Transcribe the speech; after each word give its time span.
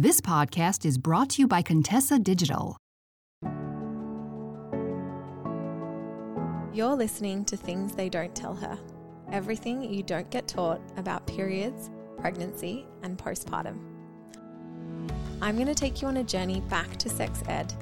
This 0.00 0.20
podcast 0.20 0.84
is 0.84 0.96
brought 0.96 1.30
to 1.30 1.42
you 1.42 1.48
by 1.48 1.60
Contessa 1.60 2.20
Digital. 2.20 2.76
You're 6.72 6.94
listening 6.94 7.44
to 7.46 7.56
Things 7.56 7.96
They 7.96 8.08
Don't 8.08 8.32
Tell 8.32 8.54
Her. 8.54 8.78
Everything 9.32 9.82
you 9.82 10.04
don't 10.04 10.30
get 10.30 10.46
taught 10.46 10.80
about 10.96 11.26
periods, 11.26 11.90
pregnancy, 12.16 12.86
and 13.02 13.18
postpartum. 13.18 13.76
I'm 15.42 15.56
going 15.56 15.66
to 15.66 15.74
take 15.74 16.00
you 16.00 16.06
on 16.06 16.18
a 16.18 16.22
journey 16.22 16.60
back 16.68 16.96
to 16.98 17.08
sex 17.08 17.42
ed 17.48 17.74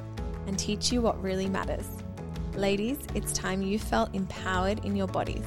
and 0.47 0.59
teach 0.59 0.91
you 0.91 1.03
what 1.03 1.23
really 1.23 1.51
matters. 1.51 1.87
Ladies, 2.55 2.97
it's 3.15 3.35
time 3.35 3.61
you 3.61 3.79
felt 3.79 4.15
empowered 4.15 4.83
in 4.87 4.97
your 4.97 5.09
bodies. 5.09 5.45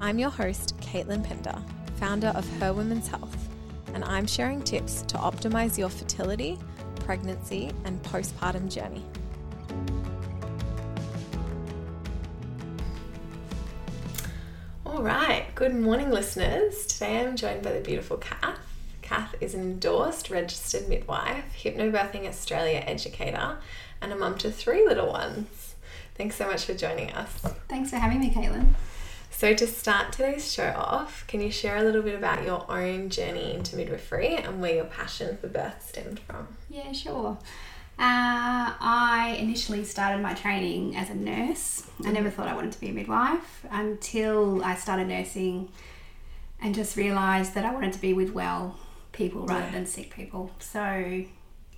I'm 0.00 0.18
your 0.18 0.30
host, 0.30 0.76
Caitlin 0.80 1.22
Pender, 1.22 1.62
founder 1.94 2.32
of 2.34 2.44
Her 2.58 2.72
Women's 2.72 3.06
Health, 3.06 3.45
and 3.94 4.04
I'm 4.04 4.26
sharing 4.26 4.62
tips 4.62 5.02
to 5.02 5.16
optimize 5.16 5.78
your 5.78 5.88
fertility, 5.88 6.58
pregnancy, 7.00 7.72
and 7.84 8.02
postpartum 8.02 8.72
journey. 8.72 9.04
All 14.84 15.02
right, 15.02 15.46
good 15.54 15.74
morning, 15.74 16.10
listeners. 16.10 16.86
Today 16.86 17.20
I'm 17.20 17.36
joined 17.36 17.62
by 17.62 17.72
the 17.72 17.80
beautiful 17.80 18.16
Cath. 18.16 18.58
Cath 19.02 19.34
is 19.40 19.54
an 19.54 19.60
endorsed 19.60 20.30
registered 20.30 20.88
midwife, 20.88 21.44
hypnobirthing 21.56 22.26
Australia 22.26 22.82
educator, 22.86 23.58
and 24.00 24.12
a 24.12 24.16
mum 24.16 24.36
to 24.38 24.50
three 24.50 24.86
little 24.86 25.08
ones. 25.08 25.74
Thanks 26.16 26.36
so 26.36 26.46
much 26.46 26.64
for 26.64 26.74
joining 26.74 27.12
us. 27.12 27.30
Thanks 27.68 27.90
for 27.90 27.96
having 27.96 28.20
me, 28.20 28.30
Caitlin. 28.30 28.74
So, 29.36 29.52
to 29.52 29.66
start 29.66 30.12
today's 30.12 30.50
show 30.50 30.72
off, 30.74 31.26
can 31.26 31.42
you 31.42 31.50
share 31.50 31.76
a 31.76 31.82
little 31.82 32.00
bit 32.00 32.14
about 32.14 32.44
your 32.44 32.64
own 32.70 33.10
journey 33.10 33.52
into 33.52 33.76
midwifery 33.76 34.34
and 34.36 34.62
where 34.62 34.76
your 34.76 34.84
passion 34.86 35.36
for 35.36 35.48
birth 35.48 35.86
stemmed 35.86 36.20
from? 36.20 36.48
Yeah, 36.70 36.90
sure. 36.92 37.36
Uh, 37.98 38.72
I 38.80 39.36
initially 39.38 39.84
started 39.84 40.22
my 40.22 40.32
training 40.32 40.96
as 40.96 41.10
a 41.10 41.14
nurse. 41.14 41.86
I 42.06 42.12
never 42.12 42.30
thought 42.30 42.48
I 42.48 42.54
wanted 42.54 42.72
to 42.72 42.80
be 42.80 42.88
a 42.88 42.92
midwife 42.92 43.66
until 43.70 44.64
I 44.64 44.74
started 44.74 45.08
nursing 45.08 45.68
and 46.62 46.74
just 46.74 46.96
realised 46.96 47.54
that 47.54 47.66
I 47.66 47.74
wanted 47.74 47.92
to 47.92 48.00
be 48.00 48.14
with 48.14 48.30
well 48.32 48.78
people 49.12 49.42
rather 49.46 49.66
Yeah. 49.66 49.70
than 49.72 49.86
sick 49.86 50.14
people. 50.14 50.50
So 50.60 51.24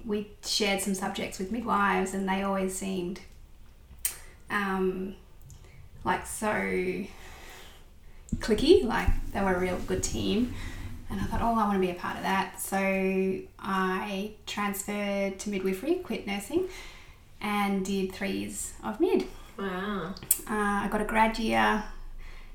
we 0.05 0.29
shared 0.45 0.81
some 0.81 0.95
subjects 0.95 1.41
with 1.41 1.51
midwives, 1.51 2.15
and 2.15 2.29
they 2.29 2.43
always 2.45 2.77
seemed 2.79 3.19
um, 4.49 5.17
like 6.05 6.25
so 6.25 7.05
cliquey, 8.37 8.85
like 8.85 9.09
they 9.33 9.41
were 9.41 9.55
a 9.55 9.59
real 9.61 9.79
good 9.87 10.03
team. 10.03 10.55
And 11.11 11.21
I 11.21 11.25
thought, 11.25 11.41
oh, 11.41 11.55
I 11.55 11.65
want 11.67 11.75
to 11.75 11.79
be 11.81 11.91
a 11.91 11.95
part 11.95 12.17
of 12.17 12.23
that. 12.23 12.61
So 12.61 12.77
I 13.59 14.33
transferred 14.47 15.39
to 15.39 15.51
midwifery, 15.51 15.97
quit 15.97 16.27
nursing, 16.27 16.69
and 17.41 17.85
did 17.85 18.13
three 18.13 18.31
years 18.33 18.75
of 18.85 19.01
mid. 19.01 19.27
Wow. 19.59 20.15
Uh, 20.49 20.85
I 20.85 20.89
got 20.91 21.01
a 21.01 21.05
grad 21.07 21.39
year 21.39 21.83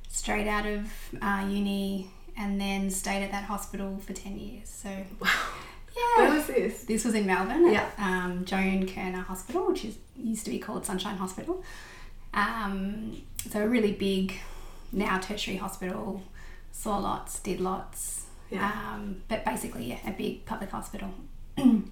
straight 0.08 0.48
out 0.48 0.66
of 0.68 0.86
uh, 1.22 1.46
uni 1.50 2.12
and 2.38 2.62
then 2.62 2.90
stayed 2.92 3.24
at 3.24 3.32
that 3.32 3.46
hospital 3.46 3.98
for 4.06 4.14
10 4.14 4.38
years. 4.38 4.70
So, 4.70 4.90
Wow. 5.20 5.30
yeah. 5.96 6.24
Where 6.28 6.36
was 6.36 6.46
this? 6.48 6.84
This 6.84 7.06
was 7.06 7.16
in 7.16 7.26
Melbourne 7.26 7.72
Yeah. 7.72 7.90
at 7.98 8.00
um, 8.26 8.46
Joan 8.46 8.88
Kirner 8.88 9.22
Hospital, 9.22 9.68
which 9.68 9.84
is 9.86 9.98
used 10.16 10.46
to 10.46 10.52
be 10.52 10.60
called 10.60 10.86
Sunshine 10.86 11.18
Hospital. 11.18 11.64
Um, 12.36 13.22
so 13.50 13.62
a 13.64 13.68
really 13.68 13.92
big, 13.94 14.34
now 14.94 15.18
tertiary 15.20 15.58
hospital. 15.58 16.22
Saw 16.72 16.98
lots, 16.98 17.40
did 17.40 17.60
lots. 17.60 18.26
Yeah. 18.50 18.66
Um, 18.94 19.22
but 19.28 19.44
basically, 19.46 19.86
yeah, 19.86 19.98
a 20.08 20.12
big 20.12 20.46
public 20.46 20.70
hospital. 20.72 21.10
um, 21.58 21.90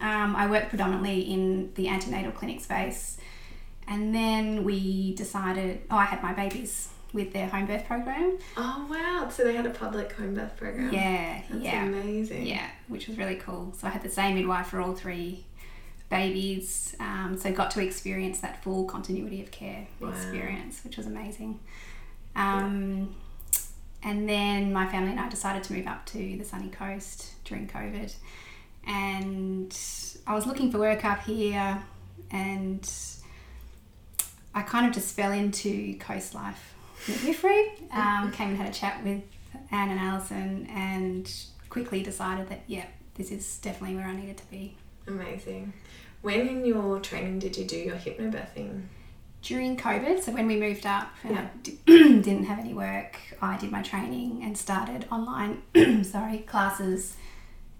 I 0.00 0.46
worked 0.50 0.68
predominantly 0.70 1.20
in 1.20 1.72
the 1.74 1.88
antenatal 1.88 2.32
clinic 2.32 2.60
space, 2.60 3.18
and 3.86 4.14
then 4.14 4.64
we 4.64 5.14
decided. 5.14 5.82
Oh, 5.90 5.96
I 5.96 6.04
had 6.04 6.22
my 6.22 6.32
babies 6.32 6.88
with 7.12 7.32
their 7.32 7.48
home 7.48 7.66
birth 7.66 7.84
program. 7.86 8.38
Oh, 8.56 8.86
wow. 8.88 9.28
So, 9.30 9.42
they 9.42 9.54
had 9.56 9.66
a 9.66 9.70
public 9.70 10.12
home 10.12 10.34
birth 10.34 10.56
program. 10.56 10.92
Yeah, 10.92 11.42
That's 11.50 11.64
yeah. 11.64 11.84
amazing. 11.84 12.46
Yeah, 12.46 12.68
which 12.86 13.08
was 13.08 13.18
really 13.18 13.34
cool. 13.34 13.74
So 13.76 13.88
I 13.88 13.90
had 13.90 14.02
the 14.02 14.08
same 14.10 14.36
midwife 14.36 14.68
for 14.68 14.80
all 14.80 14.94
three 14.94 15.44
babies. 16.08 16.94
Um, 17.00 17.36
so 17.40 17.52
got 17.52 17.70
to 17.72 17.82
experience 17.82 18.40
that 18.40 18.62
full 18.62 18.84
continuity 18.84 19.40
of 19.42 19.50
care 19.50 19.86
Wow. 20.00 20.10
experience, 20.10 20.82
which 20.84 20.96
was 20.96 21.06
amazing. 21.06 21.60
Um, 22.36 23.14
And 24.02 24.26
then 24.26 24.72
my 24.72 24.86
family 24.86 25.10
and 25.10 25.20
I 25.20 25.28
decided 25.28 25.62
to 25.64 25.74
move 25.74 25.86
up 25.86 26.06
to 26.06 26.38
the 26.38 26.44
sunny 26.44 26.70
coast 26.70 27.34
during 27.44 27.68
COVID. 27.68 28.14
And 28.86 29.78
I 30.26 30.34
was 30.34 30.46
looking 30.46 30.72
for 30.72 30.78
work 30.78 31.04
up 31.04 31.22
here 31.24 31.82
and 32.30 32.90
I 34.54 34.62
kind 34.62 34.86
of 34.86 34.94
just 34.94 35.14
fell 35.14 35.32
into 35.32 35.98
coast 35.98 36.34
life 36.34 36.74
midwifery. 37.06 37.72
Um, 37.92 38.32
came 38.32 38.48
and 38.48 38.56
had 38.56 38.70
a 38.70 38.72
chat 38.72 39.04
with 39.04 39.22
Anne 39.70 39.90
and 39.90 40.00
Alison 40.00 40.66
and 40.70 41.30
quickly 41.68 42.02
decided 42.02 42.48
that, 42.48 42.62
yeah, 42.66 42.86
this 43.16 43.30
is 43.30 43.58
definitely 43.58 43.96
where 43.96 44.06
I 44.06 44.16
needed 44.16 44.38
to 44.38 44.50
be. 44.50 44.76
Amazing. 45.06 45.74
When 46.22 46.48
in 46.48 46.64
your 46.64 47.00
training 47.00 47.38
did 47.38 47.58
you 47.58 47.64
do 47.64 47.76
your 47.76 47.96
hypnobirthing? 47.96 48.84
During 49.42 49.76
COVID, 49.76 50.22
so 50.22 50.32
when 50.32 50.46
we 50.46 50.56
moved 50.56 50.84
up 50.84 51.08
and 51.24 51.34
Yeah. 51.34 51.46
I 51.88 51.92
didn't 52.20 52.44
have 52.44 52.58
any 52.58 52.74
work, 52.74 53.16
I 53.40 53.56
did 53.56 53.70
my 53.72 53.80
training 53.82 54.42
and 54.44 54.56
started 54.56 55.06
online, 55.10 55.62
sorry, 56.04 56.38
classes, 56.40 57.16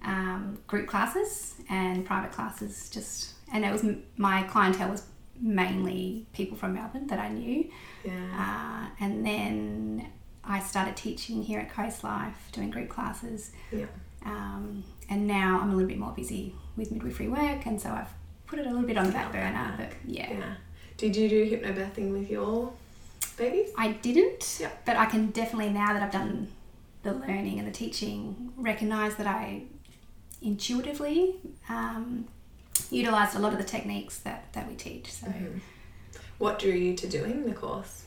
um, 0.03 0.59
group 0.67 0.87
classes 0.87 1.57
and 1.69 2.07
private 2.07 2.33
classes. 2.33 2.89
Just 2.89 3.35
and 3.53 3.65
it 3.65 3.71
was 3.73 3.85
my 4.17 4.43
clientele 4.45 4.89
was 4.91 5.03
mainly 5.39 6.27
people 6.33 6.57
from 6.57 6.75
Melbourne 6.75 7.07
that 7.09 7.19
I 7.19 7.29
knew. 7.29 7.71
Yeah. 8.05 8.13
Uh, 8.39 8.89
and 9.05 9.27
then 9.27 10.07
I 10.43 10.61
started 10.61 10.97
teaching 10.97 11.43
here 11.43 11.61
at 11.61 11.71
Coast 11.71 12.03
Life, 12.03 12.49
doing 12.53 12.71
group 12.71 12.89
classes. 12.89 13.51
Yeah. 13.71 13.87
Um, 14.25 14.85
and 15.11 15.27
now 15.27 15.59
I'm 15.61 15.71
a 15.71 15.75
little 15.75 15.89
bit 15.89 15.99
more 15.99 16.13
busy 16.13 16.55
with 16.77 16.91
midwifery 16.91 17.29
work, 17.29 17.67
and 17.67 17.79
so 17.81 17.91
I've 17.91 18.09
put 18.47 18.59
it 18.59 18.67
a 18.67 18.71
little 18.71 18.87
bit 18.87 18.97
on 18.97 19.07
the 19.07 19.13
back 19.13 19.31
burner. 19.33 19.75
But 19.77 19.93
yeah, 20.07 20.31
Yeah. 20.33 20.55
Did 21.01 21.17
you 21.17 21.29
do 21.31 21.51
hypnobirthing 21.51 22.13
with 22.13 22.31
your 22.31 22.73
babies? 23.39 23.71
I 23.79 23.93
didn't, 23.93 24.59
Yeah. 24.61 24.69
but 24.85 24.97
I 24.97 25.07
can 25.07 25.31
definitely 25.31 25.71
now 25.73 25.95
that 25.95 26.03
I've 26.03 26.13
done 26.13 26.49
the 27.03 27.15
learning 27.15 27.59
and 27.59 27.67
the 27.67 27.73
teaching, 27.73 28.53
recognize 28.59 29.17
that 29.17 29.27
I 29.27 29.63
intuitively 30.43 31.37
um, 31.71 32.27
utilized 32.91 33.35
a 33.35 33.39
lot 33.39 33.53
of 33.55 33.59
the 33.59 33.65
techniques 33.65 34.19
that, 34.19 34.53
that 34.53 34.69
we 34.69 34.75
teach. 34.75 35.11
So 35.11 35.33
What 36.37 36.59
drew 36.59 36.73
you 36.73 36.95
to 36.97 37.09
doing 37.09 37.47
the 37.47 37.55
course? 37.55 38.05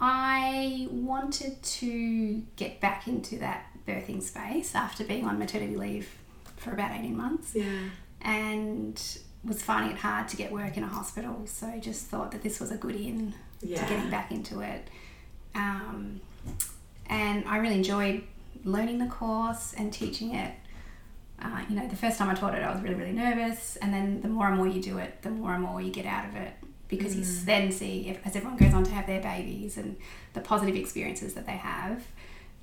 I 0.00 0.88
wanted 0.90 1.62
to 1.62 2.42
get 2.56 2.80
back 2.80 3.06
into 3.06 3.36
that 3.40 3.66
birthing 3.86 4.22
space 4.22 4.74
after 4.74 5.04
being 5.04 5.26
on 5.26 5.38
maternity 5.38 5.76
leave 5.76 6.08
for 6.56 6.70
about 6.72 6.92
18 6.92 7.14
months. 7.14 7.54
Yeah. 7.54 7.64
and 8.22 9.18
was 9.46 9.62
finding 9.62 9.92
it 9.92 9.98
hard 9.98 10.28
to 10.28 10.36
get 10.36 10.50
work 10.52 10.76
in 10.76 10.82
a 10.82 10.88
hospital. 10.88 11.42
So 11.46 11.66
I 11.66 11.78
just 11.78 12.06
thought 12.06 12.32
that 12.32 12.42
this 12.42 12.58
was 12.60 12.70
a 12.70 12.76
good 12.76 12.96
in 12.96 13.34
Yeah. 13.62 13.82
to 13.82 13.88
getting 13.94 14.10
back 14.10 14.30
into 14.32 14.60
it. 14.60 14.88
Um, 15.54 16.20
and 17.08 17.44
I 17.46 17.58
really 17.58 17.76
enjoyed 17.76 18.22
learning 18.64 18.98
the 18.98 19.06
course 19.06 19.74
and 19.78 19.92
teaching 19.92 20.34
it. 20.34 20.52
Uh, 21.40 21.60
you 21.68 21.76
know, 21.76 21.86
the 21.86 21.96
first 21.96 22.18
time 22.18 22.30
I 22.30 22.34
taught 22.34 22.54
it, 22.54 22.62
I 22.62 22.72
was 22.72 22.82
really, 22.82 22.94
really 22.96 23.12
nervous. 23.12 23.76
And 23.76 23.92
then 23.92 24.20
the 24.22 24.28
more 24.28 24.48
and 24.48 24.56
more 24.56 24.66
you 24.66 24.82
do 24.82 24.98
it, 24.98 25.22
the 25.22 25.30
more 25.30 25.52
and 25.54 25.62
more 25.62 25.80
you 25.80 25.90
get 25.92 26.06
out 26.06 26.26
of 26.28 26.34
it 26.36 26.52
because 26.88 27.16
you 27.16 27.24
then 27.44 27.70
see, 27.72 28.08
if, 28.08 28.24
as 28.26 28.36
everyone 28.36 28.56
goes 28.56 28.72
on 28.72 28.84
to 28.84 28.90
have 28.92 29.06
their 29.06 29.20
babies 29.20 29.76
and 29.76 29.96
the 30.34 30.40
positive 30.40 30.76
experiences 30.76 31.34
that 31.34 31.44
they 31.44 31.52
have, 31.56 32.04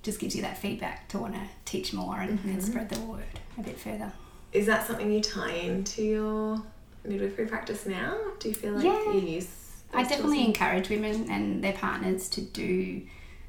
just 0.01 0.19
gives 0.19 0.35
you 0.35 0.41
that 0.41 0.57
feedback 0.57 1.07
to 1.09 1.17
want 1.17 1.33
to 1.33 1.41
teach 1.66 1.93
more 1.93 2.17
and, 2.19 2.39
and 2.45 2.63
spread 2.63 2.89
the 2.89 2.99
word 3.01 3.23
a 3.57 3.61
bit 3.61 3.77
further. 3.79 4.11
Is 4.53 4.66
that 4.67 4.85
something 4.88 5.11
you 5.11 5.22
tie 5.22 5.52
into 5.53 6.03
your 6.03 6.61
midwifery 7.05 7.46
practice 7.46 7.85
now? 7.85 8.17
Do 8.40 8.50
you 8.50 8.55
feel 8.55 8.73
like 8.73 8.84
Yeah. 8.85 9.14
you 9.14 9.20
use 9.20 9.47
I 9.96 10.03
definitely 10.03 10.44
encourage 10.44 10.90
women 10.90 11.29
and 11.29 11.64
their 11.64 11.73
partners 11.73 12.28
to 12.29 12.41
do 12.41 13.03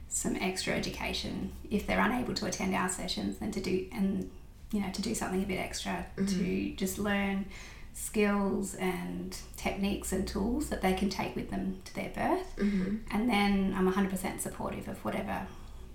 some 0.08 0.36
extra 0.36 0.74
education 0.74 1.52
if 1.70 1.86
they're 1.86 1.98
unable 2.00 2.34
to 2.34 2.46
attend 2.46 2.74
our 2.74 2.88
sessions, 2.88 3.38
then 3.38 3.50
to 3.52 3.60
do 3.60 3.86
and 3.92 4.30
you 4.72 4.80
know 4.80 4.90
to 4.92 5.00
do 5.02 5.14
something 5.14 5.42
a 5.42 5.46
bit 5.46 5.58
extra 5.58 6.04
to 6.26 6.74
just 6.76 6.98
learn 6.98 7.46
skills 7.94 8.74
and 8.74 9.38
techniques 9.56 10.12
and 10.12 10.26
tools 10.26 10.68
that 10.68 10.82
they 10.82 10.92
can 10.92 11.08
take 11.08 11.34
with 11.36 11.50
them 11.50 11.80
to 11.84 11.94
their 11.94 12.10
birth. 12.10 12.56
Mhm. 12.56 13.00
And 13.10 13.30
then 13.30 13.72
I'm 13.76 13.86
100% 13.86 14.40
supportive 14.40 14.88
of 14.88 15.02
whatever 15.04 15.46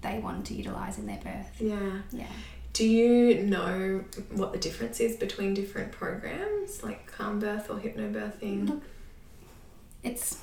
they 0.02 0.18
want 0.20 0.46
to 0.48 0.54
utilize 0.54 0.98
in 0.98 1.06
their 1.08 1.20
birth. 1.22 1.52
Yeah. 1.60 2.00
Yeah. 2.12 2.26
Do 2.74 2.88
you 2.88 3.44
know 3.44 4.06
what 4.32 4.54
the 4.54 4.60
difference 4.60 5.00
is 5.00 5.16
between 5.18 5.54
different 5.54 5.92
programs, 5.92 6.84
like 6.84 7.08
calm 7.08 7.40
birth 7.40 7.70
or 7.70 7.76
hypnobirthing? 7.76 8.82
It's 10.04 10.40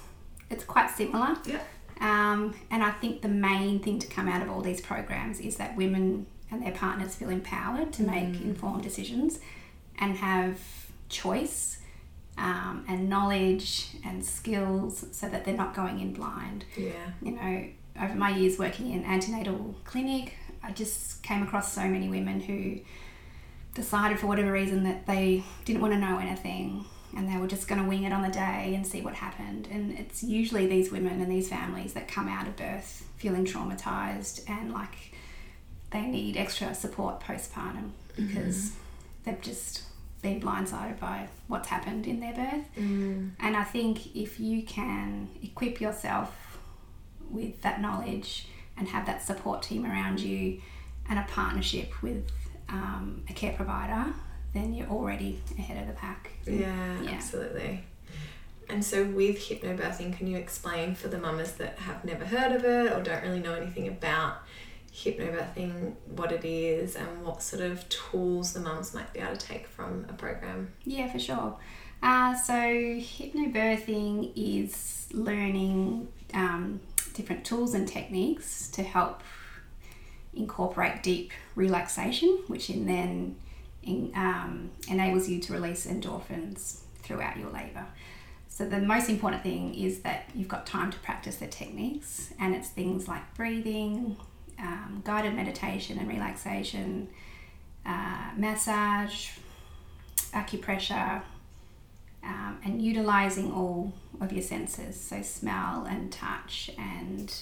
it's 0.51 0.65
quite 0.65 0.91
similar. 0.91 1.37
Yeah. 1.47 1.61
Um, 2.01 2.55
and 2.71 2.83
I 2.83 2.91
think 2.91 3.23
the 3.23 3.29
main 3.29 3.81
thing 3.81 3.99
to 4.01 4.07
come 4.07 4.29
out 4.29 4.43
of 4.43 4.51
all 4.51 4.61
these 4.61 4.81
programs 4.81 5.41
is 5.41 5.57
that 5.57 5.77
women 5.77 6.27
and 6.51 6.63
their 6.63 6.73
partners 6.73 7.15
feel 7.15 7.31
empowered 7.31 7.93
to 7.95 8.03
make 8.03 8.41
informed 8.43 8.83
decisions 8.83 9.41
and 9.99 10.17
have 10.17 10.61
choice 11.09 11.79
um, 12.39 12.85
and 12.87 13.09
knowledge 13.09 13.89
and 14.05 14.25
skills 14.25 15.07
so 15.13 15.29
that 15.29 15.45
they're 15.45 15.57
not 15.57 15.75
going 15.75 16.01
in 16.01 16.13
blind. 16.13 16.65
Yeah. 16.77 16.93
You 17.23 17.33
know, 17.33 17.67
over 18.01 18.15
my 18.15 18.31
years 18.31 18.59
working 18.59 18.93
in 18.93 19.05
antenatal 19.05 19.75
clinic, 19.85 20.35
I 20.67 20.73
just 20.73 21.23
came 21.23 21.43
across 21.43 21.73
so 21.73 21.87
many 21.87 22.09
women 22.09 22.41
who 22.41 22.81
decided 23.75 24.19
for 24.19 24.27
whatever 24.27 24.51
reason 24.51 24.85
that 24.85 25.07
they 25.07 25.45
didn't 25.65 25.83
want 25.83 25.93
to 25.95 26.01
know 26.01 26.19
anything 26.19 26.85
and 27.17 27.29
they 27.29 27.37
were 27.37 27.47
just 27.47 27.69
going 27.69 27.81
to 27.81 27.89
wing 27.89 28.03
it 28.03 28.13
on 28.13 28.23
the 28.23 28.29
day 28.29 28.73
and 28.75 28.87
see 28.87 29.01
what 29.01 29.15
happened. 29.15 29.69
And 29.71 29.99
it's 29.99 30.23
usually 30.23 30.67
these 30.67 30.91
women 30.91 31.21
and 31.21 31.31
these 31.31 31.49
families 31.49 31.93
that 31.93 32.09
come 32.09 32.29
out 32.29 32.47
of 32.47 32.57
birth 32.57 33.07
feeling 33.17 33.45
traumatized 33.45 34.49
and 34.49 34.73
like 34.73 35.15
they 35.91 36.03
need 36.03 36.37
extra 36.37 36.75
support 36.75 37.21
postpartum 37.21 37.91
because 38.17 38.73
they've 39.25 39.41
just 39.41 39.83
been 40.21 40.41
blindsided 40.41 40.99
by 40.99 41.29
what's 41.47 41.69
happened 41.69 42.07
in 42.07 42.21
their 42.21 42.35
birth. 42.35 42.65
Mm. 42.77 43.31
And 43.39 43.57
I 43.57 43.65
think 43.65 44.17
if 44.17 44.41
you 44.41 44.63
can 44.63 45.29
equip 45.43 45.81
yourself 45.81 46.59
with 47.31 47.63
that 47.63 47.81
knowledge 47.81 48.49
and 48.79 48.89
have 48.89 49.07
that 49.07 49.23
support 49.23 49.63
team 49.63 49.85
around 49.87 50.21
you 50.21 50.61
and 51.09 51.19
a 51.19 51.27
partnership 51.29 52.03
with 52.03 52.27
um, 52.69 53.23
a 53.31 53.33
care 53.33 53.53
provider, 53.53 54.13
then 54.55 54.75
you're 54.75 54.89
already 54.89 55.41
ahead 55.59 55.81
of 55.81 55.87
the 55.87 55.93
pack. 55.95 56.31
Yeah, 56.47 57.01
Yeah. 57.03 57.11
absolutely. 57.11 57.85
And 58.69 58.85
so 58.85 59.05
with 59.05 59.37
hypnobirthing, 59.39 60.17
can 60.19 60.27
you 60.27 60.37
explain 60.37 60.95
for 60.97 61.07
the 61.09 61.19
mamas 61.19 61.53
that 61.53 61.79
have 61.79 62.05
never 62.05 62.25
heard 62.25 62.51
of 62.53 62.65
it 62.65 62.93
or 62.93 63.01
don't 63.03 63.23
really 63.23 63.39
know 63.39 63.55
anything 63.55 63.87
about 63.87 64.39
hypnobirthing 64.93 65.95
what 66.17 66.33
it 66.33 66.45
is 66.45 66.97
and 66.97 67.23
what 67.25 67.43
sort 67.43 67.63
of 67.63 67.89
tools 67.89 68.55
the 68.55 68.61
mums 68.61 68.95
might 68.95 69.13
be 69.13 69.21
able 69.21 69.37
to 69.37 69.47
take 69.47 69.67
from 69.69 70.05
a 70.09 70.13
program? 70.15 70.73
Yeah, 70.85 71.11
for 71.13 71.19
sure. 71.19 71.57
Uh, 72.03 72.35
so, 72.35 72.53
hypnobirthing 72.55 74.33
is 74.37 75.07
learning 75.13 76.09
um, 76.35 76.81
different 77.17 77.45
tools 77.45 77.75
and 77.75 77.89
techniques 77.89 78.69
to 78.69 78.83
help 78.83 79.23
incorporate 80.35 81.03
deep 81.03 81.33
relaxation, 81.55 82.43
which 82.47 82.69
in 82.71 82.87
then 82.87 83.37
in, 83.83 84.13
um, 84.15 84.71
enables 84.89 85.29
you 85.29 85.41
to 85.41 85.53
release 85.53 85.87
endorphins 85.87 86.81
throughout 87.03 87.37
your 87.37 87.51
labour. 87.51 87.87
So, 88.49 88.67
the 88.69 88.81
most 88.81 89.09
important 89.09 89.43
thing 89.43 89.75
is 89.75 90.01
that 90.01 90.31
you've 90.35 90.49
got 90.49 90.67
time 90.67 90.91
to 90.91 90.99
practice 91.01 91.37
the 91.37 91.47
techniques, 91.47 92.33
and 92.39 92.55
it's 92.55 92.69
things 92.69 93.07
like 93.07 93.35
breathing, 93.35 94.17
um, 94.59 95.03
guided 95.05 95.35
meditation 95.35 95.99
and 95.99 96.09
relaxation, 96.09 97.09
uh, 97.85 98.31
massage, 98.37 99.31
acupressure, 100.33 101.23
um, 102.27 102.59
and 102.65 102.83
utilizing 102.83 103.53
all 103.53 103.93
of 104.21 104.33
your 104.33 104.43
senses 104.43 105.01
so 105.01 105.23
smell 105.23 105.87
and 105.89 106.13
touch 106.13 106.71
and 106.79 107.35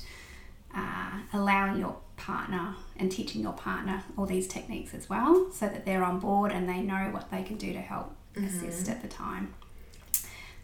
uh, 0.75 1.19
allowing 1.33 1.79
your 1.79 1.97
partner 2.17 2.75
and 2.97 3.11
teaching 3.11 3.43
your 3.43 3.53
partner 3.53 4.03
all 4.17 4.27
these 4.27 4.47
techniques 4.47 4.93
as 4.95 5.09
well 5.09 5.51
so 5.53 5.67
that 5.67 5.85
they're 5.85 6.05
on 6.05 6.19
board 6.21 6.53
and 6.53 6.69
they 6.69 6.81
know 6.81 7.09
what 7.13 7.31
they 7.31 7.43
can 7.43 7.57
do 7.57 7.73
to 7.73 7.81
help 7.81 8.15
assist 8.37 8.89
at 8.89 9.01
the 9.03 9.09
time. 9.09 9.55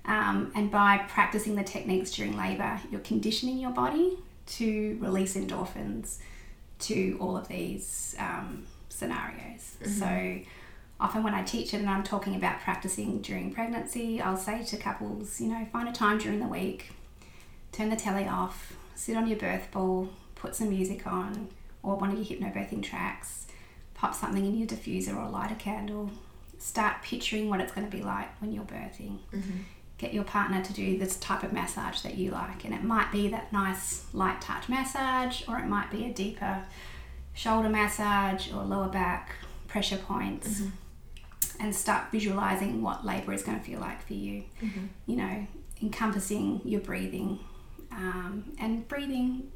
Um, 0.05 0.51
and 0.55 0.71
by 0.71 0.99
practicing 1.09 1.55
the 1.57 1.63
techniques 1.63 2.11
during 2.11 2.37
labor 2.37 2.81
you're 2.91 3.01
conditioning 3.01 3.59
your 3.59 3.71
body 3.71 4.19
to 4.47 4.99
release 5.01 5.37
endorphins 5.37 6.19
to 6.81 7.17
all 7.21 7.37
of 7.37 7.49
these 7.49 8.17
um, 8.19 8.67
scenarios. 8.89 9.77
So 9.85 10.41
often 11.01 11.23
when 11.23 11.35
I 11.35 11.43
teach 11.43 11.73
it 11.73 11.79
and 11.79 11.89
I'm 11.89 12.03
talking 12.03 12.35
about 12.35 12.61
practicing 12.61 13.23
during 13.23 13.53
pregnancy, 13.53 14.21
I'll 14.21 14.37
say 14.37 14.63
to 14.65 14.77
couples, 14.77 15.41
you 15.41 15.49
know, 15.49 15.67
find 15.73 15.89
a 15.89 15.93
time 15.93 16.19
during 16.19 16.41
the 16.41 16.47
week, 16.47 16.91
turn 17.73 17.89
the 17.89 17.97
telly 17.97 18.27
off, 18.27 18.77
sit 18.95 19.17
on 19.17 19.27
your 19.27 19.39
birth 19.39 19.71
ball, 19.71 20.11
put 20.35 20.55
some 20.55 20.69
music 20.69 21.07
on, 21.07 21.49
or 21.83 21.97
one 21.97 22.11
of 22.11 22.17
your 22.17 22.25
hypnobirthing 22.27 22.83
tracks, 22.83 23.47
pop 23.95 24.15
something 24.15 24.45
in 24.45 24.57
your 24.59 24.69
diffuser 24.69 25.17
or 25.17 25.29
light 25.29 25.51
a 25.51 25.55
candle. 25.55 26.11
Start 26.59 27.03
picturing 27.03 27.49
what 27.49 27.61
it's 27.61 27.73
going 27.73 27.89
to 27.91 27.97
be 27.97 28.03
like 28.03 28.39
when 28.41 28.53
you're 28.53 28.65
birthing. 28.65 29.19
Mm-hmm. 29.33 29.61
Get 29.97 30.13
your 30.13 30.25
partner 30.25 30.63
to 30.63 30.73
do 30.73 30.99
this 30.99 31.17
type 31.17 31.43
of 31.43 31.53
massage 31.53 32.01
that 32.03 32.17
you 32.17 32.31
like, 32.31 32.65
and 32.65 32.75
it 32.75 32.83
might 32.83 33.11
be 33.11 33.29
that 33.29 33.53
nice 33.53 34.05
light 34.13 34.41
touch 34.43 34.69
massage, 34.69 35.49
or 35.49 35.59
it 35.59 35.67
might 35.67 35.91
be 35.91 36.05
a 36.05 36.13
deeper 36.13 36.63
shoulder 37.33 37.71
massage 37.71 38.53
or 38.53 38.63
lower 38.63 38.89
back 38.89 39.35
pressure 39.69 39.97
points 39.97 40.61
mm-hmm. 40.61 40.71
And 41.61 41.75
start 41.75 42.11
visualizing 42.11 42.83
what 42.83 43.05
labor 43.05 43.33
is 43.33 43.43
going 43.43 43.59
to 43.59 43.65
feel 43.65 43.81
like 43.81 44.05
for 44.07 44.15
you. 44.15 44.45
You 45.07 45.17
know, 45.17 45.47
encompassing 45.83 46.61
your 46.65 46.81
breathing. 46.81 47.39
Um, 47.93 48.53
and 48.59 48.87
breathing, 48.89 49.51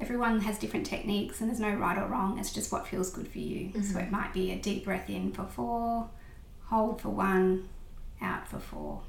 everyone 0.00 0.40
has 0.40 0.58
different 0.58 0.86
techniques 0.86 1.40
and 1.40 1.50
there's 1.50 1.60
no 1.60 1.72
right 1.74 1.98
or 1.98 2.06
wrong, 2.06 2.38
it's 2.38 2.52
just 2.52 2.70
what 2.70 2.86
feels 2.86 3.10
good 3.10 3.26
for 3.28 3.38
you. 3.38 3.72
So 3.82 3.98
it 3.98 4.10
might 4.10 4.32
be 4.32 4.52
a 4.52 4.56
deep 4.56 4.84
breath 4.84 5.10
in 5.10 5.32
for 5.32 5.44
four, 5.44 6.08
hold 6.66 7.00
for 7.00 7.08
one, 7.10 7.68
out 8.22 8.46
for 8.48 8.58
four. 8.58 9.02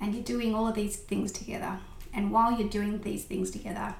And 0.00 0.14
you're 0.14 0.22
doing 0.24 0.54
all 0.54 0.68
of 0.68 0.74
these 0.74 0.96
things 0.96 1.32
together. 1.32 1.78
And 2.14 2.30
while 2.30 2.52
you're 2.58 2.68
doing 2.68 3.00
these 3.00 3.24
things 3.24 3.50
together, 3.50 3.94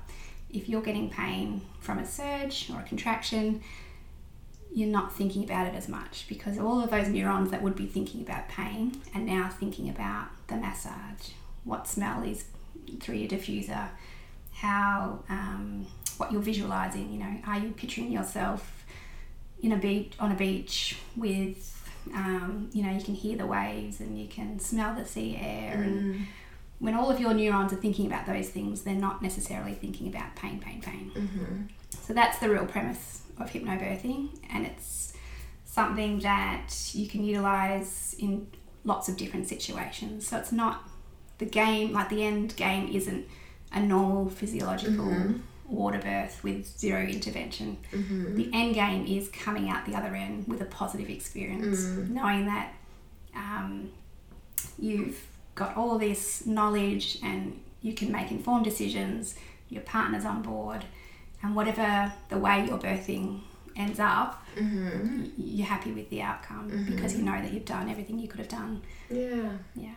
if 0.51 0.69
you're 0.69 0.83
getting 0.83 1.11
pain 1.11 1.63
from 1.81 1.99
a 1.99 2.07
surge 2.07 2.71
or 2.73 2.81
a 2.81 2.83
contraction, 2.85 3.63
you're 4.77 4.91
not 4.91 5.11
thinking 5.11 5.43
about 5.43 5.67
it 5.67 5.75
as 5.75 5.89
much 5.89 6.27
because 6.29 6.59
all 6.59 6.85
of 6.85 6.91
those 6.91 7.09
neurons 7.09 7.51
that 7.51 7.63
would 7.63 7.75
be 7.75 7.87
thinking 7.87 8.21
about 8.21 8.47
pain 8.47 9.01
are 9.15 9.23
now 9.23 9.49
thinking 9.49 9.89
about 9.89 10.29
the 10.49 10.55
massage, 10.55 11.31
what 11.65 11.89
smell 11.89 12.23
is 12.23 12.45
through 13.01 13.15
your 13.15 13.27
diffuser, 13.27 13.89
how 14.53 15.21
um, 15.31 15.87
what 16.19 16.31
you're 16.31 16.43
visualizing. 16.43 17.11
You 17.11 17.21
know, 17.21 17.37
are 17.47 17.59
you 17.59 17.71
picturing 17.71 18.13
yourself 18.13 18.85
in 19.63 19.73
a 19.73 19.79
beach 19.79 20.13
on 20.21 20.31
a 20.31 20.35
beach 20.35 20.99
with 21.17 21.73
um, 22.13 22.69
you 22.75 22.83
know 22.83 22.93
you 22.93 23.03
can 23.03 23.15
hear 23.15 23.39
the 23.39 23.47
waves 23.47 24.01
and 24.01 24.21
you 24.21 24.29
can 24.29 24.59
smell 24.59 24.95
the 24.95 25.07
sea 25.07 25.39
air 25.41 25.81
and 25.81 26.27
when 26.81 26.93
all 26.95 27.11
of 27.11 27.19
your 27.19 27.33
neurons 27.33 27.73
are 27.73 27.77
thinking 27.77 28.07
about 28.07 28.27
those 28.27 28.51
things, 28.51 28.83
they're 28.83 28.95
not 28.95 29.23
necessarily 29.23 29.73
thinking 29.73 30.09
about 30.09 30.37
pain, 30.37 30.61
pain, 30.61 30.83
pain. 30.83 31.11
So 32.03 32.13
that's 32.13 32.39
the 32.39 32.51
real 32.51 32.67
premise 32.67 33.23
of 33.39 33.51
hypnobirthing, 33.51 34.39
and 34.51 34.67
it's 34.67 35.13
something 35.65 36.21
that 36.21 36.73
you 36.95 37.07
can 37.07 37.23
utilize 37.25 38.17
in 38.19 38.47
lots 38.85 39.09
of 39.09 39.17
different 39.17 39.49
situations. 39.49 40.27
So 40.27 40.39
it's 40.39 40.53
not 40.53 40.89
the 41.39 41.45
game, 41.45 41.93
like 41.93 42.09
the 42.09 42.25
end 42.25 42.57
game 42.57 42.89
isn't 42.95 43.27
a 43.73 43.81
normal 43.81 44.31
physiological 44.31 45.05
mm-hmm. 45.05 45.39
water 45.69 45.99
birth 45.99 46.43
with 46.43 46.67
zero 46.79 47.03
intervention. 47.03 47.77
Mm-hmm. 47.93 48.37
The 48.37 48.51
end 48.55 48.75
game 48.75 49.07
is 49.07 49.29
coming 49.29 49.69
out 49.69 49.85
the 49.85 49.95
other 49.95 50.15
end 50.15 50.47
with 50.49 50.63
a 50.63 50.67
positive 50.67 51.11
experience, 51.11 51.81
mm. 51.85 52.11
knowing 52.11 52.47
that 52.47 52.73
um, 53.35 53.91
you've 54.79 55.27
got 55.55 55.77
all 55.77 55.99
this 55.99 56.47
knowledge 56.47 57.19
and 57.23 57.61
you 57.83 57.93
can 57.93 58.11
make 58.11 58.31
informed 58.31 58.65
decisions, 58.65 59.35
your 59.69 59.83
partner's 59.83 60.25
on 60.25 60.43
board, 60.43 60.85
and 61.43 61.55
whatever 61.55 62.13
the 62.29 62.39
way 62.39 62.65
you're 62.67 62.79
birthing 62.79 63.41
ends 63.77 64.01
up, 64.01 64.43
y- 64.57 65.31
you're 65.37 65.67
happy 65.67 65.93
with 65.93 66.09
the 66.11 66.23
outcome 66.23 66.87
because 66.91 67.15
you 67.17 67.23
know 67.23 67.41
that 67.41 67.53
you've 67.53 67.65
done 67.67 67.89
everything 67.91 68.19
you 68.19 68.27
could 68.29 68.41
have 68.41 68.49
done. 68.49 68.83
Yeah. 69.11 69.51
Yeah. 69.75 69.95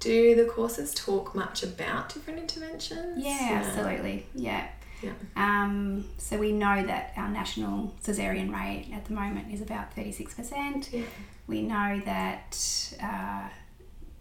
Do 0.00 0.34
the 0.34 0.44
courses 0.44 0.92
talk 0.94 1.34
much 1.34 1.62
about 1.62 2.12
different 2.12 2.38
interventions? 2.38 3.22
Yeah, 3.24 3.62
absolutely. 3.64 4.26
Yeah. 4.34 4.66
Yeah. 5.02 5.12
Um, 5.36 6.06
so 6.18 6.38
we 6.38 6.52
know 6.52 6.84
that 6.86 7.12
our 7.16 7.28
national 7.28 7.94
caesarean 8.04 8.50
rate 8.50 8.88
at 8.94 9.04
the 9.06 9.12
moment 9.12 9.52
is 9.52 9.60
about 9.60 9.94
36%. 9.94 10.92
Yeah. 10.92 11.02
We 11.46 11.62
know 11.62 12.00
that, 12.06 12.94
uh, 13.02 13.48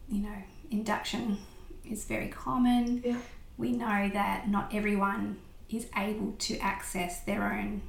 you 0.09 0.21
know, 0.21 0.35
induction 0.71 1.37
is 1.89 2.05
very 2.05 2.27
common. 2.27 3.01
Yeah. 3.05 3.17
We 3.57 3.71
know 3.71 4.09
that 4.13 4.49
not 4.49 4.73
everyone 4.73 5.37
is 5.69 5.87
able 5.95 6.33
to 6.33 6.57
access 6.59 7.21
their 7.21 7.43
own 7.43 7.81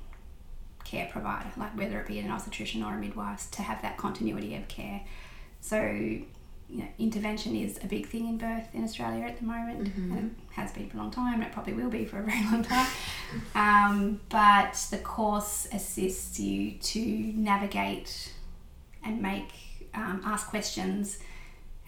care 0.85 1.09
provider, 1.11 1.51
like 1.57 1.77
whether 1.77 2.01
it 2.01 2.07
be 2.07 2.19
an 2.19 2.31
obstetrician 2.31 2.83
or 2.83 2.95
a 2.95 2.99
midwife, 2.99 3.51
to 3.51 3.63
have 3.63 3.83
that 3.83 3.97
continuity 3.97 4.55
of 4.55 4.69
care. 4.69 5.03
So, 5.61 5.83
you 5.83 6.29
know, 6.69 6.89
intervention 6.99 7.57
is 7.57 7.79
a 7.83 7.87
big 7.87 8.07
thing 8.07 8.29
in 8.29 8.39
birth 8.39 8.69
in 8.73 8.85
Australia 8.85 9.25
at 9.25 9.39
the 9.39 9.45
moment, 9.45 9.93
and 9.97 10.37
it 10.51 10.55
has 10.55 10.73
been 10.73 10.89
for 10.89 10.97
a 10.97 11.01
long 11.01 11.11
time, 11.11 11.35
and 11.35 11.45
it 11.45 11.53
probably 11.53 11.75
will 11.75 11.91
be 11.91 12.05
for 12.05 12.19
a 12.19 12.23
very 12.23 12.45
long 12.45 12.63
time. 12.63 12.87
Um, 13.55 14.21
but 14.29 14.75
the 14.91 14.99
course 14.99 15.67
assists 15.73 16.39
you 16.39 16.73
to 16.73 17.01
navigate 17.35 18.33
and 19.05 19.21
make 19.21 19.51
um, 19.95 20.23
ask 20.25 20.49
questions 20.49 21.19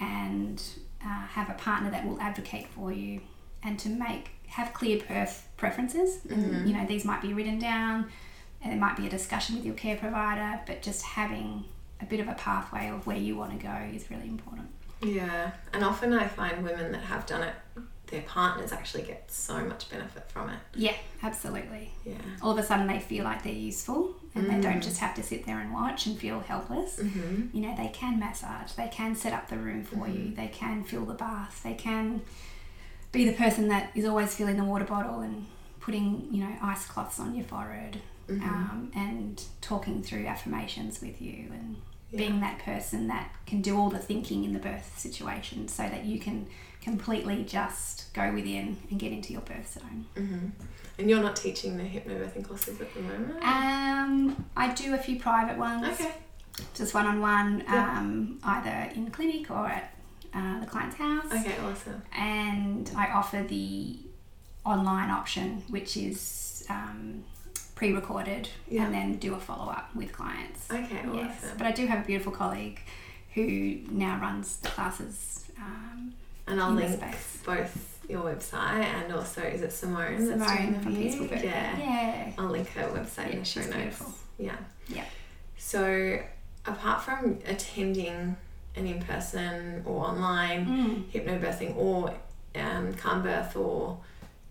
and 0.01 0.63
uh, 1.05 1.27
have 1.27 1.51
a 1.51 1.55
partner 1.55 1.91
that 1.91 2.07
will 2.07 2.21
advocate 2.21 2.69
for 2.69 2.93
you 2.93 3.21
and 3.63 3.79
to 3.79 3.89
make 3.89 4.31
have 4.47 4.73
clear 4.73 5.01
birth 5.09 5.48
preferences 5.59 6.21
and 6.31 6.67
you 6.67 6.75
know 6.75 6.87
these 6.87 7.05
might 7.05 7.21
be 7.21 7.35
written 7.35 7.59
down 7.59 8.09
and 8.63 8.73
it 8.73 8.79
might 8.79 8.97
be 8.97 9.07
a 9.07 9.11
discussion 9.11 9.57
with 9.57 9.65
your 9.65 9.75
care 9.75 9.97
provider 9.97 10.61
but 10.67 10.81
just 10.81 11.03
having 11.03 11.65
a 12.01 12.05
bit 12.05 12.21
of 12.21 12.29
a 12.29 12.35
pathway 12.35 12.89
of 12.89 13.07
where 13.07 13.17
you 13.17 13.37
want 13.37 13.59
to 13.59 13.65
go 13.65 13.75
is 13.93 14.11
really 14.11 14.29
important. 14.29 14.69
Yeah, 15.03 15.53
and 15.73 15.85
often 15.85 16.13
I 16.13 16.27
find 16.27 16.65
women 16.65 16.93
that 16.93 17.03
have 17.03 17.27
done 17.27 17.43
it, 17.43 17.55
their 18.09 18.23
partners 18.23 18.73
actually 18.73 19.05
get 19.05 19.31
so 19.31 19.59
much 19.65 19.91
benefit 19.91 20.31
from 20.31 20.51
it. 20.51 20.59
Yeah, 20.75 20.95
absolutely. 21.23 21.93
Yeah. 22.05 22.15
All 22.43 22.53
of 22.53 22.59
a 22.59 22.63
sudden 22.63 22.87
they 22.87 22.99
feel 22.99 23.25
like 23.25 23.43
they're 23.43 23.53
useful 23.53 24.17
and 24.35 24.47
they 24.49 24.61
don't 24.61 24.79
mm. 24.79 24.83
just 24.83 24.99
have 24.99 25.15
to 25.17 25.23
sit 25.23 25.47
there 25.47 25.59
and 25.61 25.73
watch 25.73 26.07
and 26.07 26.19
feel 26.19 26.41
helpless. 26.41 26.97
Mm-hmm. 26.97 27.57
You 27.57 27.63
know, 27.63 27.77
they 27.77 27.89
can 27.89 28.19
massage, 28.19 28.73
they 28.73 28.89
can 28.89 29.15
set 29.15 29.33
up 29.33 29.49
the 29.49 29.59
room 29.59 29.85
for 29.85 29.97
mm-hmm. 29.97 30.13
you, 30.13 30.35
they 30.35 30.49
can 30.49 30.85
fill 30.85 31.05
the 31.05 31.15
bath, 31.15 31.63
they 31.63 31.75
can 31.75 32.23
be 33.13 33.25
the 33.25 33.33
person 33.33 33.69
that 33.69 33.91
is 33.95 34.05
always 34.05 34.35
filling 34.35 34.57
the 34.57 34.65
water 34.65 34.85
bottle 34.85 35.21
and 35.21 35.47
putting, 35.81 36.29
you 36.31 36.45
know, 36.45 36.53
ice 36.63 36.87
cloths 36.87 37.19
on 37.19 37.35
your 37.35 37.45
forehead 37.45 38.01
um, 38.31 38.91
and 38.95 39.43
talking 39.63 40.03
through 40.03 40.27
affirmations 40.27 41.01
with 41.01 41.21
you 41.23 41.47
and 41.51 41.77
being 42.15 42.41
that 42.41 42.59
person 42.59 43.09
that 43.09 43.31
can 43.47 43.63
do 43.63 43.79
all 43.79 43.91
the 43.91 43.99
thinking 43.99 44.45
in 44.45 44.53
the 44.53 44.59
birth 44.59 44.99
situation 44.99 45.69
so 45.69 45.83
that 45.85 46.05
you 46.05 46.19
can 46.19 46.47
completely 46.83 47.45
just 47.45 48.13
go 48.15 48.33
within 48.33 48.77
and 48.91 48.99
get 48.99 49.13
into 49.13 49.33
your 49.33 49.43
birth 49.43 49.75
zone. 49.75 50.07
Mm-hmm. 50.17 50.47
And 50.99 51.11
you're 51.11 51.23
not 51.23 51.37
teaching 51.37 51.77
the 51.77 51.85
hypnobirthing 51.85 52.45
classes 52.47 52.81
at 52.81 52.93
the 52.95 53.01
moment? 53.01 53.43
Um, 53.43 54.47
I 54.57 54.73
do 54.75 54.95
a 54.95 54.99
few 54.99 55.19
private 55.19 55.57
ones, 55.59 55.87
okay. 56.01 56.13
just 56.75 56.93
one 56.95 57.07
on 57.07 57.21
one, 57.21 57.65
Yeah. 57.69 57.99
um, 57.99 58.39
either 58.43 58.91
in 58.95 59.11
clinic 59.11 59.51
or 59.51 59.67
at 59.67 59.95
uh, 60.35 60.61
the 60.61 60.67
client's 60.67 60.97
house. 60.97 61.27
Okay, 61.27 61.55
awesome. 61.65 62.03
And 62.17 62.91
I 62.97 63.09
offer 63.13 63.43
the 63.43 63.99
online 64.65 65.11
option, 65.11 65.63
which 65.69 65.97
is 65.97 66.67
um, 66.69 67.25
pre 67.75 67.93
recorded 67.93 68.49
Yeah. 68.69 68.85
and 68.85 68.95
then 68.95 69.17
do 69.17 69.35
a 69.35 69.39
follow 69.41 69.71
up 69.71 69.95
with 69.95 70.13
clients. 70.13 70.71
Okay, 70.71 71.03
Yes, 71.15 71.43
awesome. 71.45 71.59
but 71.59 71.67
I 71.67 71.73
do 71.73 71.87
have 71.87 72.01
a 72.05 72.07
beautiful 72.07 72.33
colleague 72.33 72.81
who 73.35 73.79
now 73.91 74.19
runs 74.21 74.57
the 74.57 74.69
classes. 74.69 75.45
Um, 75.59 76.15
And 76.47 76.61
I'll 76.61 76.71
in 76.71 76.77
link 76.77 77.01
both 77.45 77.99
your 78.09 78.23
website 78.23 78.83
and 78.85 79.13
also, 79.13 79.43
is 79.43 79.61
it 79.63 79.73
Simone? 79.73 80.27
that's 80.29 80.51
Simone 80.51 80.73
them 80.73 80.81
from 80.83 80.95
for 80.95 80.99
you? 81.01 81.05
Peaceful 81.09 81.27
Birthing. 81.29 81.45
Yeah. 81.45 81.79
Yeah. 81.79 82.33
I'll 82.39 82.47
link 82.51 82.69
her 82.71 82.83
website 82.89 83.31
in 83.33 83.39
the 83.41 83.45
show 83.45 83.61
she's 83.61 83.71
notes. 83.71 83.77
beautiful. 83.83 84.15
Yeah. 84.39 84.57
Yeah. 84.89 85.05
So, 85.59 86.19
apart 86.67 87.03
from 87.03 87.39
attending 87.47 88.37
an 88.79 88.87
in 88.87 89.03
person 89.03 89.83
or 89.85 90.05
online 90.07 90.67
Mm. 90.67 91.11
hypnobirthing 91.13 91.77
or 91.77 92.15
um, 92.55 92.95
calm 92.95 93.23
birth 93.23 93.57
or 93.57 93.99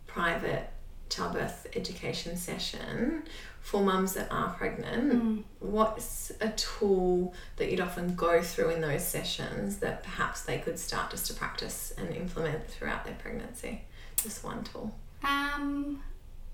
private 0.05 0.69
childbirth 1.09 1.67
education 1.75 2.35
session 2.37 3.23
for 3.61 3.81
mums 3.83 4.13
that 4.13 4.31
are 4.31 4.49
pregnant, 4.53 5.13
Mm. 5.13 5.43
what's 5.59 6.31
a 6.41 6.49
tool 6.51 7.33
that 7.57 7.69
you'd 7.71 7.81
often 7.81 8.15
go 8.15 8.41
through 8.41 8.69
in 8.69 8.81
those 8.81 9.05
sessions 9.05 9.77
that 9.77 10.03
perhaps 10.03 10.43
they 10.43 10.57
could 10.59 10.77
start 10.79 11.11
just 11.11 11.25
to 11.27 11.33
practice 11.33 11.91
and 11.97 12.13
implement 12.15 12.67
throughout 12.69 13.03
their 13.05 13.15
pregnancy? 13.15 13.81
Just 14.21 14.43
one 14.43 14.63
tool. 14.63 14.93
Um, 15.23 16.01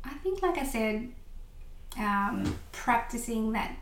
I 0.03 0.13
think, 0.24 0.42
like 0.42 0.58
I 0.58 0.65
said, 0.65 1.10
um, 1.98 2.56
practicing 2.72 3.51
that, 3.53 3.75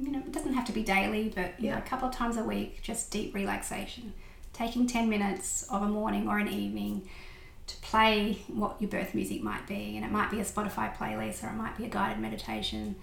you 0.00 0.10
know, 0.12 0.18
it 0.18 0.32
doesn't 0.32 0.54
have 0.54 0.64
to 0.66 0.72
be 0.72 0.82
daily, 0.82 1.32
but 1.34 1.58
you 1.58 1.70
know, 1.70 1.76
Yeah. 1.76 1.78
a 1.78 1.88
couple 1.88 2.08
of 2.08 2.14
times 2.14 2.36
a 2.36 2.44
week, 2.44 2.82
just 2.82 3.10
deep 3.10 3.34
relaxation. 3.34 4.12
Taking 4.52 4.86
10 4.86 5.08
minutes 5.08 5.64
of 5.70 5.82
a 5.82 5.88
morning 5.88 6.28
or 6.28 6.38
an 6.38 6.48
evening 6.48 7.08
to 7.66 7.76
play 7.76 8.34
what 8.48 8.76
your 8.80 8.90
birth 8.90 9.14
music 9.14 9.42
might 9.42 9.66
be, 9.66 9.96
and 9.96 10.04
it 10.04 10.10
might 10.10 10.30
be 10.30 10.40
a 10.40 10.44
Spotify 10.44 10.94
playlist 10.94 11.42
or 11.44 11.48
it 11.48 11.54
might 11.56 11.76
be 11.76 11.84
a 11.84 11.88
guided 11.88 12.18
meditation, 12.18 12.96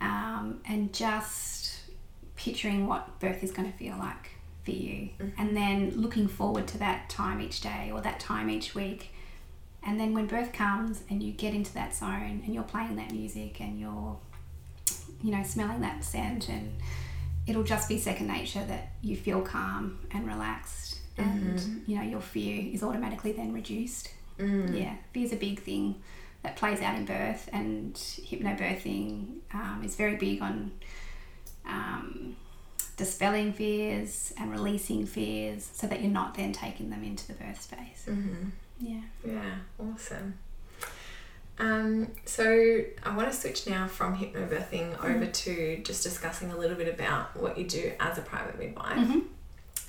um, 0.00 0.60
and 0.66 0.92
just 0.92 1.80
picturing 2.36 2.86
what 2.86 3.18
birth 3.20 3.42
is 3.44 3.52
going 3.52 3.70
to 3.70 3.78
feel 3.78 3.96
like 3.96 4.30
for 4.64 4.72
you, 4.72 5.10
and 5.38 5.56
then 5.56 5.92
looking 5.96 6.28
forward 6.28 6.66
to 6.68 6.78
that 6.78 7.08
time 7.08 7.40
each 7.40 7.60
day 7.60 7.90
or 7.92 8.00
that 8.00 8.20
time 8.20 8.50
each 8.50 8.74
week. 8.74 9.10
And 9.84 9.98
then 9.98 10.14
when 10.14 10.26
birth 10.26 10.52
comes 10.52 11.02
and 11.10 11.22
you 11.22 11.32
get 11.32 11.54
into 11.54 11.74
that 11.74 11.92
zone 11.94 12.42
and 12.44 12.54
you're 12.54 12.62
playing 12.62 12.94
that 12.96 13.10
music 13.12 13.60
and 13.60 13.80
you're, 13.80 14.16
you 15.22 15.30
know, 15.30 15.42
smelling 15.42 15.80
that 15.80 16.04
scent 16.04 16.48
and 16.48 16.72
it'll 17.46 17.62
just 17.64 17.88
be 17.88 17.98
second 17.98 18.26
nature 18.28 18.64
that 18.66 18.92
you 19.02 19.16
feel 19.16 19.40
calm 19.42 19.98
and 20.10 20.26
relaxed 20.26 20.98
and, 21.18 21.58
you 21.86 21.96
know, 21.96 22.02
your 22.02 22.20
fear 22.20 22.70
is 22.72 22.82
automatically 22.82 23.32
then 23.32 23.52
reduced. 23.52 24.10
Yeah, 24.74 24.94
fear's 25.12 25.32
a 25.32 25.36
big 25.36 25.60
thing 25.60 25.96
that 26.42 26.56
plays 26.56 26.80
out 26.80 26.96
in 26.96 27.04
birth 27.04 27.48
and 27.52 27.94
hypnobirthing 27.94 29.26
um, 29.54 29.82
is 29.84 29.94
very 29.94 30.16
big 30.16 30.42
on 30.42 30.72
um, 31.66 32.36
dispelling 32.96 33.52
fears 33.52 34.32
and 34.38 34.50
releasing 34.50 35.06
fears 35.06 35.68
so 35.72 35.86
that 35.86 36.00
you're 36.00 36.10
not 36.10 36.34
then 36.34 36.52
taking 36.52 36.90
them 36.90 37.04
into 37.04 37.26
the 37.28 37.34
birth 37.34 37.60
space. 37.60 38.06
Mm-hmm. 38.08 38.48
Yeah. 38.80 39.00
Yeah, 39.24 39.54
awesome. 39.78 40.38
Um, 41.58 42.10
so 42.24 42.82
I 43.04 43.16
want 43.16 43.30
to 43.30 43.36
switch 43.36 43.68
now 43.68 43.86
from 43.86 44.16
hypnobirthing 44.16 45.04
over 45.04 45.26
to 45.26 45.76
just 45.84 46.02
discussing 46.02 46.50
a 46.50 46.56
little 46.56 46.76
bit 46.76 46.92
about 46.92 47.36
what 47.36 47.58
you 47.58 47.64
do 47.64 47.92
as 48.00 48.18
a 48.18 48.22
private 48.22 48.58
midwife. 48.58 48.98
Mm-hmm. 48.98 49.20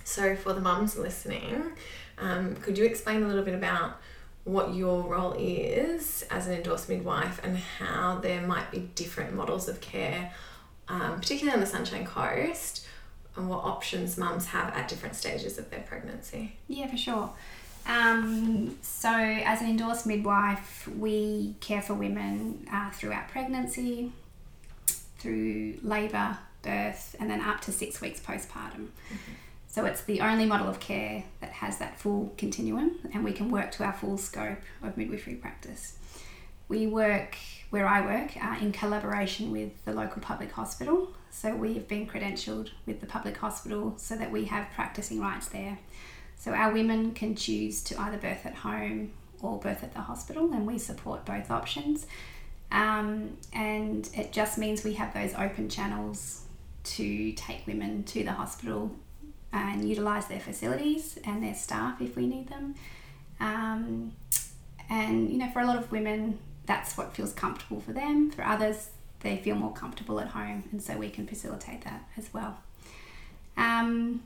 So 0.04 0.36
for 0.36 0.54
the 0.54 0.62
mums 0.62 0.98
listening, 0.98 1.72
um, 2.18 2.56
could 2.58 2.78
you 2.78 2.86
explain 2.86 3.24
a 3.24 3.28
little 3.28 3.44
bit 3.44 3.56
about 3.56 4.00
what 4.44 4.76
your 4.76 5.04
role 5.04 5.34
is 5.38 6.26
as 6.30 6.48
an 6.48 6.54
endorsed 6.54 6.90
midwife 6.90 7.40
and 7.44 7.58
how 7.58 8.20
there 8.20 8.42
might 8.42 8.70
be 8.72 8.80
different 8.96 9.34
models 9.34 9.70
of 9.70 9.80
care, 9.80 10.34
um, 10.90 11.20
particularly 11.20 11.56
on 11.56 11.62
the 11.62 11.66
Sunshine 11.66 12.06
Coast, 12.06 12.86
and 13.36 13.50
what 13.50 13.64
options 13.64 14.18
mums 14.18 14.48
have 14.48 14.74
at 14.76 14.88
different 14.88 15.16
stages 15.16 15.58
of 15.58 15.70
their 15.70 15.80
pregnancy? 15.80 16.58
Yeah, 16.68 16.88
for 16.88 16.98
sure. 16.98 17.32
Um, 17.86 18.78
so, 18.82 19.10
as 19.10 19.62
an 19.62 19.70
endorsed 19.70 20.06
midwife, 20.06 20.88
we 20.98 21.56
care 21.60 21.82
for 21.82 21.94
women 21.94 22.66
uh, 22.72 22.92
throughout 22.92 23.28
pregnancy, 23.28 24.12
through 25.18 25.80
labour, 25.84 26.38
birth, 26.62 27.16
and 27.20 27.30
then 27.30 27.42
up 27.42 27.60
to 27.62 27.72
six 27.72 28.00
weeks 28.00 28.20
postpartum. 28.22 28.88
So, 29.68 29.86
it's 29.86 30.02
the 30.02 30.22
only 30.22 30.46
model 30.46 30.70
of 30.70 30.80
care 30.80 31.26
that 31.42 31.52
has 31.52 31.78
that 31.80 32.00
full 32.00 32.34
continuum, 32.38 33.00
and 33.14 33.24
we 33.24 33.34
can 33.34 33.52
work 33.52 33.72
to 33.74 33.84
our 33.84 33.94
full 33.94 34.18
scope 34.18 34.62
of 34.82 34.96
midwifery 34.96 35.36
practice. 35.36 35.98
We 36.70 36.88
work 36.88 37.36
where 37.70 37.88
I 37.88 38.02
work 38.02 38.38
uh, 38.42 38.56
in 38.62 38.72
collaboration 38.72 39.52
with 39.52 39.84
the 39.84 39.92
local 39.92 40.22
public 40.22 40.52
hospital. 40.52 41.10
So, 41.32 41.54
we 41.54 41.74
have 41.74 41.90
been 41.90 42.08
credentialed 42.08 42.70
with 42.86 43.02
the 43.02 43.08
public 43.08 43.36
hospital 43.36 43.96
so 43.98 44.16
that 44.16 44.32
we 44.32 44.46
have 44.46 44.68
practicing 44.74 45.20
rights 45.20 45.50
there. 45.50 45.80
So 46.44 46.52
our 46.52 46.74
women 46.74 47.14
can 47.14 47.36
choose 47.36 47.82
to 47.84 47.98
either 48.02 48.18
birth 48.18 48.46
at 48.46 48.54
home 48.54 49.14
or 49.42 49.60
birth 49.60 49.82
at 49.82 49.94
the 49.94 50.02
hospital, 50.02 50.52
and 50.52 50.68
we 50.68 50.78
support 50.78 51.24
both 51.24 51.50
options. 51.50 52.06
Um, 52.70 53.38
and 53.54 54.10
it 54.14 54.34
just 54.34 54.58
means 54.58 54.84
we 54.84 54.96
have 54.96 55.14
those 55.14 55.34
open 55.36 55.70
channels 55.70 56.42
to 56.84 57.32
take 57.32 57.66
women 57.66 58.04
to 58.04 58.26
the 58.26 58.34
hospital 58.34 58.92
and 59.54 59.88
utilise 59.88 60.26
their 60.26 60.42
facilities 60.42 61.18
and 61.24 61.42
their 61.42 61.54
staff 61.54 62.02
if 62.02 62.18
we 62.18 62.28
need 62.28 62.50
them. 62.50 62.76
Um, 63.40 64.12
and 64.90 65.30
you 65.30 65.38
know, 65.38 65.50
for 65.52 65.62
a 65.62 65.66
lot 65.66 65.78
of 65.78 65.94
women, 65.94 66.40
that's 66.66 66.98
what 66.98 67.16
feels 67.16 67.32
comfortable 67.32 67.80
for 67.80 67.94
them. 67.94 68.32
For 68.32 68.44
others, 68.44 68.90
they 69.22 69.38
feel 69.38 69.56
more 69.56 69.72
comfortable 69.72 70.20
at 70.20 70.28
home, 70.28 70.66
and 70.74 70.82
so 70.82 70.98
we 70.98 71.10
can 71.10 71.26
facilitate 71.26 71.86
that 71.86 72.04
as 72.18 72.34
well. 72.34 72.58
Um, 73.56 74.24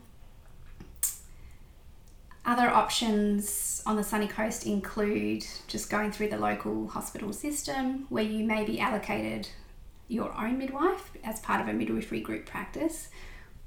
other 2.48 2.70
options 2.70 3.84
on 3.86 3.98
the 3.98 4.04
sunny 4.04 4.28
coast 4.28 4.66
include 4.66 5.46
just 5.68 5.90
going 5.90 6.12
through 6.12 6.30
the 6.30 6.38
local 6.38 6.88
hospital 6.88 7.34
system 7.34 8.06
where 8.10 8.24
you 8.24 8.46
may 8.46 8.64
be 8.64 8.80
allocated 8.80 9.50
your 10.08 10.34
own 10.38 10.58
midwife 10.58 11.12
as 11.26 11.42
part 11.42 11.60
of 11.60 11.68
a 11.68 11.74
midwifery 11.74 12.22
group 12.22 12.46
practice, 12.46 13.10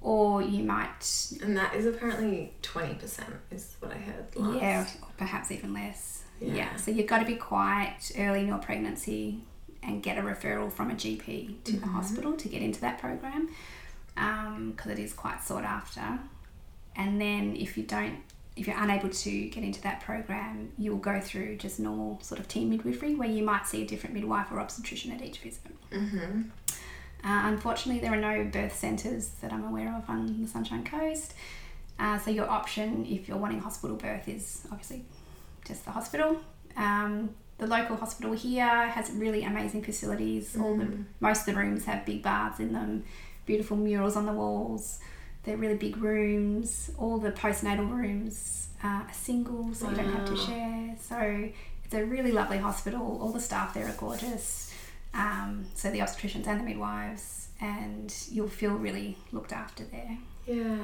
or 0.00 0.40
you 0.40 0.64
might, 0.64 1.32
And 1.42 1.54
that 1.58 1.74
is 1.74 1.84
apparently 1.84 2.54
20%, 2.62 3.20
is 3.50 3.76
what 3.80 3.92
I 3.92 3.98
heard 3.98 4.34
last. 4.34 4.62
yeah, 4.62 4.86
or 5.02 5.08
perhaps 5.18 5.50
even 5.50 5.74
less. 5.74 6.22
Yeah. 6.40 6.54
Yeah. 6.54 6.76
so 6.76 6.90
you've 6.90 7.06
got 7.06 7.18
to 7.18 7.26
be 7.26 7.34
quite 7.34 8.10
early 8.18 8.40
in 8.40 8.46
your 8.46 8.56
pregnancy 8.56 9.42
and 9.82 10.02
get 10.02 10.16
a 10.16 10.22
referral 10.22 10.72
from 10.72 10.90
a 10.90 10.94
GP 10.94 11.62
to 11.64 11.72
the 11.72 11.78
mm-hmm. 11.78 11.90
hospital 11.90 12.32
to 12.32 12.48
get 12.48 12.62
into 12.62 12.80
that 12.80 12.98
program 12.98 13.50
um, 14.16 14.72
because 14.74 14.92
it 14.92 14.98
is 14.98 15.12
quite 15.12 15.42
sought 15.42 15.64
after. 15.64 16.18
And 16.96 17.20
then 17.20 17.54
if 17.56 17.76
you 17.76 17.82
don't, 17.82 18.20
if 18.60 18.66
you're 18.66 18.78
unable 18.78 19.08
to 19.08 19.48
get 19.48 19.64
into 19.64 19.80
that 19.80 20.02
program, 20.02 20.70
you'll 20.76 20.98
go 20.98 21.18
through 21.18 21.56
just 21.56 21.80
normal 21.80 22.20
sort 22.20 22.38
of 22.38 22.46
team 22.46 22.68
midwifery 22.68 23.14
where 23.14 23.28
you 23.28 23.42
might 23.42 23.66
see 23.66 23.82
a 23.82 23.86
different 23.86 24.14
midwife 24.14 24.52
or 24.52 24.60
obstetrician 24.60 25.12
at 25.12 25.22
each 25.22 25.38
visit. 25.38 25.62
Mm-hmm. 25.90 26.42
Uh, 27.24 27.48
unfortunately, 27.48 28.02
there 28.02 28.12
are 28.12 28.20
no 28.20 28.44
birth 28.44 28.76
centres 28.76 29.30
that 29.40 29.50
I'm 29.50 29.64
aware 29.64 29.96
of 29.96 30.08
on 30.10 30.42
the 30.42 30.46
Sunshine 30.46 30.84
Coast. 30.84 31.32
Uh, 31.98 32.18
so 32.18 32.30
your 32.30 32.50
option, 32.50 33.06
if 33.06 33.28
you're 33.28 33.38
wanting 33.38 33.60
hospital 33.60 33.96
birth, 33.96 34.28
is 34.28 34.66
obviously 34.70 35.06
just 35.66 35.86
the 35.86 35.92
hospital. 35.92 36.40
Um, 36.76 37.30
the 37.56 37.66
local 37.66 37.96
hospital 37.96 38.32
here 38.32 38.88
has 38.88 39.10
really 39.10 39.42
amazing 39.42 39.82
facilities. 39.82 40.54
All 40.58 40.76
the 40.76 40.98
most 41.20 41.40
of 41.40 41.54
the 41.54 41.60
rooms 41.60 41.86
have 41.86 42.04
big 42.04 42.22
baths 42.22 42.60
in 42.60 42.74
them, 42.74 43.04
beautiful 43.46 43.78
murals 43.78 44.16
on 44.16 44.26
the 44.26 44.32
walls. 44.32 44.98
They're 45.44 45.56
really 45.56 45.76
big 45.76 45.96
rooms. 45.96 46.90
All 46.98 47.18
the 47.18 47.32
postnatal 47.32 47.90
rooms 47.90 48.68
are 48.82 49.06
single, 49.12 49.72
so 49.74 49.88
you 49.90 49.96
don't 49.96 50.12
have 50.12 50.26
to 50.26 50.36
share. 50.36 50.96
So 51.00 51.48
it's 51.84 51.94
a 51.94 52.04
really 52.04 52.32
lovely 52.32 52.58
hospital. 52.58 53.18
All 53.20 53.32
the 53.32 53.40
staff 53.40 53.74
there 53.74 53.86
are 53.88 53.92
gorgeous. 53.92 54.74
Um, 55.14 55.66
so 55.74 55.90
the 55.90 55.98
obstetricians 56.00 56.46
and 56.46 56.60
the 56.60 56.64
midwives, 56.64 57.48
and 57.60 58.14
you'll 58.30 58.48
feel 58.48 58.72
really 58.74 59.16
looked 59.32 59.52
after 59.52 59.84
there. 59.84 60.18
Yeah. 60.46 60.76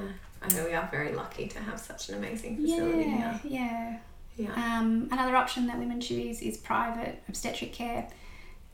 I 0.42 0.48
know 0.54 0.64
we 0.64 0.74
are 0.74 0.88
very 0.90 1.12
lucky 1.14 1.48
to 1.48 1.58
have 1.60 1.78
such 1.80 2.08
an 2.08 2.16
amazing 2.16 2.56
facility 2.56 2.98
Yeah, 3.10 3.38
here. 3.38 3.50
yeah. 3.52 3.98
Yeah. 4.36 4.52
Um, 4.78 5.08
another 5.10 5.34
option 5.34 5.66
that 5.68 5.78
women 5.78 5.98
choose 6.00 6.42
is 6.42 6.58
private 6.58 7.22
obstetric 7.28 7.72
care. 7.72 8.08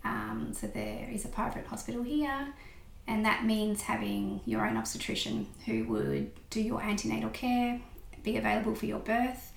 Um, 0.04 0.52
so 0.52 0.66
there 0.66 1.08
is 1.12 1.24
a 1.24 1.28
private 1.28 1.66
hospital 1.66 2.02
here, 2.02 2.48
and 3.06 3.24
that 3.24 3.44
means 3.44 3.82
having 3.82 4.40
your 4.46 4.66
own 4.66 4.76
obstetrician 4.76 5.46
who 5.66 5.84
would 5.84 6.30
do 6.50 6.60
your 6.60 6.82
antenatal 6.82 7.30
care, 7.30 7.80
be 8.22 8.36
available 8.36 8.74
for 8.74 8.86
your 8.86 9.00
birth, 9.00 9.52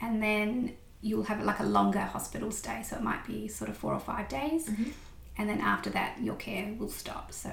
and 0.00 0.22
then 0.22 0.72
you'll 1.02 1.24
have 1.24 1.42
like 1.44 1.60
a 1.60 1.64
longer 1.64 2.00
hospital 2.00 2.50
stay. 2.50 2.82
So 2.82 2.96
it 2.96 3.02
might 3.02 3.26
be 3.26 3.48
sort 3.48 3.70
of 3.70 3.76
four 3.76 3.92
or 3.92 4.00
five 4.00 4.28
days, 4.28 4.68
Mhm. 4.68 4.92
and 5.38 5.48
then 5.48 5.60
after 5.60 5.90
that, 5.90 6.16
your 6.22 6.36
care 6.36 6.72
will 6.78 6.88
stop. 6.90 7.32
So 7.32 7.50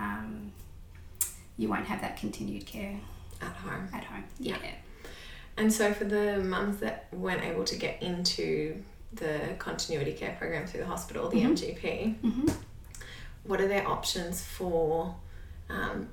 um, 0.00 0.52
you 1.56 1.68
won't 1.68 1.86
have 1.86 2.00
that 2.00 2.16
continued 2.16 2.64
care 2.66 2.98
At 3.42 3.48
home. 3.52 3.88
at 3.92 4.04
home. 4.04 4.24
Yeah. 4.38 4.56
yeah. 4.62 4.74
And 5.56 5.72
so 5.72 5.92
for 5.92 6.04
the 6.04 6.38
mums 6.42 6.78
that 6.78 7.08
weren't 7.12 7.42
able 7.42 7.64
to 7.64 7.76
get 7.76 8.00
into 8.02 8.82
the 9.12 9.40
continuity 9.58 10.12
care 10.12 10.36
program 10.38 10.66
through 10.66 10.80
the 10.80 10.86
hospital, 10.86 11.28
the 11.28 11.40
Mhm. 11.40 11.46
MGP, 11.50 12.14
Mhm. 12.22 12.54
What 13.48 13.60
are 13.62 13.66
their 13.66 13.86
options 13.88 14.42
for 14.44 15.14
um, 15.70 16.08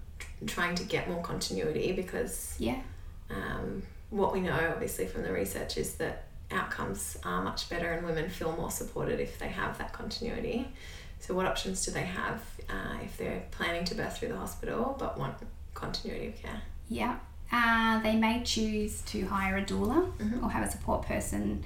trying 0.47 0.73
to 0.75 0.83
get 0.85 1.09
more 1.09 1.21
continuity? 1.21 1.91
Because 1.91 2.55
Yeah. 2.57 2.79
um, 3.29 3.83
what 4.09 4.31
we 4.33 4.39
know, 4.39 4.71
obviously, 4.73 5.05
from 5.05 5.23
the 5.23 5.31
research 5.31 5.77
is 5.77 5.95
that 5.95 6.23
outcomes 6.51 7.17
are 7.25 7.43
much 7.43 7.69
better 7.69 7.91
and 7.91 8.05
women 8.05 8.29
feel 8.29 8.55
more 8.55 8.71
supported 8.71 9.19
if 9.19 9.37
they 9.37 9.49
have 9.49 9.77
that 9.79 9.91
continuity. 9.91 10.67
So, 11.19 11.33
what 11.33 11.45
options 11.45 11.83
do 11.85 11.91
they 11.91 12.05
have 12.05 12.41
uh, 12.69 12.97
if 13.03 13.17
they're 13.17 13.43
planning 13.51 13.83
to 13.85 13.95
birth 13.95 14.17
through 14.17 14.29
the 14.29 14.37
hospital 14.37 14.95
but 14.97 15.17
want 15.19 15.35
continuity 15.73 16.27
of 16.27 16.35
care? 16.41 16.61
Yeah. 16.87 17.17
Uh, 17.51 18.01
they 18.01 18.15
may 18.15 18.43
choose 18.43 19.01
to 19.03 19.25
hire 19.27 19.57
a 19.57 19.65
doula 19.65 20.11
Mhm. 20.19 20.41
or 20.43 20.49
have 20.51 20.65
a 20.67 20.71
support 20.71 21.05
person 21.05 21.63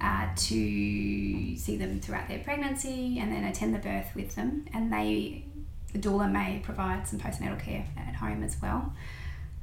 uh, 0.00 0.28
to 0.36 1.56
see 1.56 1.76
them 1.76 2.00
throughout 2.00 2.28
their 2.28 2.40
pregnancy 2.40 3.18
and 3.18 3.32
then 3.32 3.44
attend 3.44 3.74
the 3.74 3.78
birth 3.78 4.10
with 4.14 4.34
them. 4.34 4.66
And 4.72 4.92
they, 4.92 5.44
the 5.92 5.98
doula 5.98 6.30
may 6.30 6.60
provide 6.62 7.08
some 7.08 7.18
postnatal 7.18 7.58
care 7.58 7.86
at 7.96 8.16
home 8.16 8.42
as 8.42 8.56
well. 8.60 8.92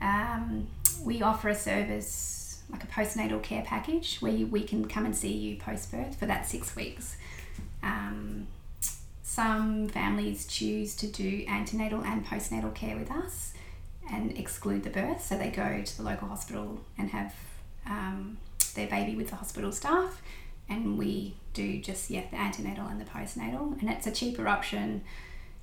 Um, 0.01 0.67
we 1.03 1.21
offer 1.21 1.49
a 1.49 1.55
service 1.55 2.61
like 2.69 2.83
a 2.83 2.87
postnatal 2.87 3.41
care 3.43 3.63
package 3.63 4.17
where 4.17 4.31
you, 4.31 4.47
we 4.47 4.63
can 4.63 4.87
come 4.87 5.05
and 5.05 5.15
see 5.15 5.31
you 5.31 5.57
post 5.57 5.91
birth 5.91 6.15
for 6.15 6.25
that 6.25 6.47
six 6.47 6.75
weeks. 6.75 7.17
Um, 7.83 8.47
some 9.21 9.87
families 9.89 10.45
choose 10.45 10.95
to 10.97 11.07
do 11.07 11.45
antenatal 11.47 12.01
and 12.03 12.25
postnatal 12.25 12.73
care 12.73 12.97
with 12.97 13.11
us 13.11 13.53
and 14.11 14.37
exclude 14.37 14.83
the 14.83 14.89
birth, 14.89 15.23
so 15.23 15.37
they 15.37 15.49
go 15.49 15.81
to 15.81 15.97
the 15.97 16.03
local 16.03 16.27
hospital 16.27 16.79
and 16.97 17.09
have 17.11 17.33
um, 17.85 18.37
their 18.73 18.87
baby 18.87 19.15
with 19.15 19.29
the 19.29 19.35
hospital 19.35 19.71
staff, 19.71 20.21
and 20.69 20.97
we 20.97 21.35
do 21.53 21.79
just 21.81 22.09
yeah 22.09 22.23
the 22.31 22.37
antenatal 22.37 22.87
and 22.87 22.99
the 22.99 23.05
postnatal, 23.05 23.79
and 23.79 23.89
it's 23.89 24.07
a 24.07 24.11
cheaper 24.11 24.47
option 24.47 25.03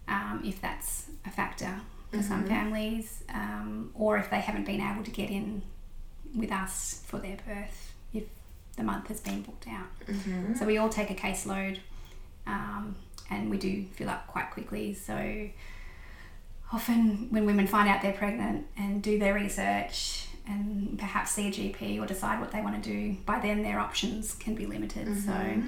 um, 0.08 0.42
if 0.44 0.60
that's 0.60 1.06
a 1.26 1.30
factor 1.30 1.80
for 2.10 2.22
some 2.22 2.44
Mhm. 2.44 2.48
families, 2.48 3.22
um, 3.28 3.90
or 3.94 4.18
if 4.18 4.30
they 4.30 4.40
haven't 4.40 4.64
been 4.66 4.80
able 4.80 5.04
to 5.04 5.10
get 5.12 5.30
in 5.30 5.62
with 6.34 6.50
us 6.52 7.02
for 7.06 7.18
their 7.18 7.36
birth 7.46 7.92
if 8.12 8.24
the 8.76 8.82
month 8.82 9.06
has 9.08 9.20
been 9.20 9.42
booked 9.42 9.66
out. 9.68 9.88
Mm-hmm. 10.06 10.54
So 10.54 10.66
we 10.66 10.78
all 10.78 10.88
take 10.88 11.10
a 11.10 11.14
caseload, 11.14 11.78
um, 12.46 12.96
and 13.30 13.50
we 13.50 13.58
do 13.58 13.84
fill 13.94 14.08
up 14.10 14.26
quite 14.26 14.50
quickly. 14.50 14.94
So 14.94 15.48
often 16.72 17.28
when 17.30 17.46
women 17.46 17.66
find 17.66 17.88
out 17.88 18.02
they're 18.02 18.12
pregnant 18.12 18.66
and 18.76 19.02
do 19.02 19.18
their 19.18 19.34
research 19.34 20.26
and 20.50 20.98
perhaps 20.98 21.30
see 21.32 21.48
a 21.48 21.50
GP 21.50 22.00
or 22.02 22.06
decide 22.06 22.40
what 22.40 22.50
they 22.50 22.60
want 22.60 22.82
to 22.82 22.90
do, 22.90 23.16
by 23.24 23.38
then 23.38 23.62
their 23.62 23.78
options 23.78 24.34
can 24.34 24.54
be 24.54 24.66
limited. 24.66 25.06
Mhm. 25.06 25.24
So 25.24 25.62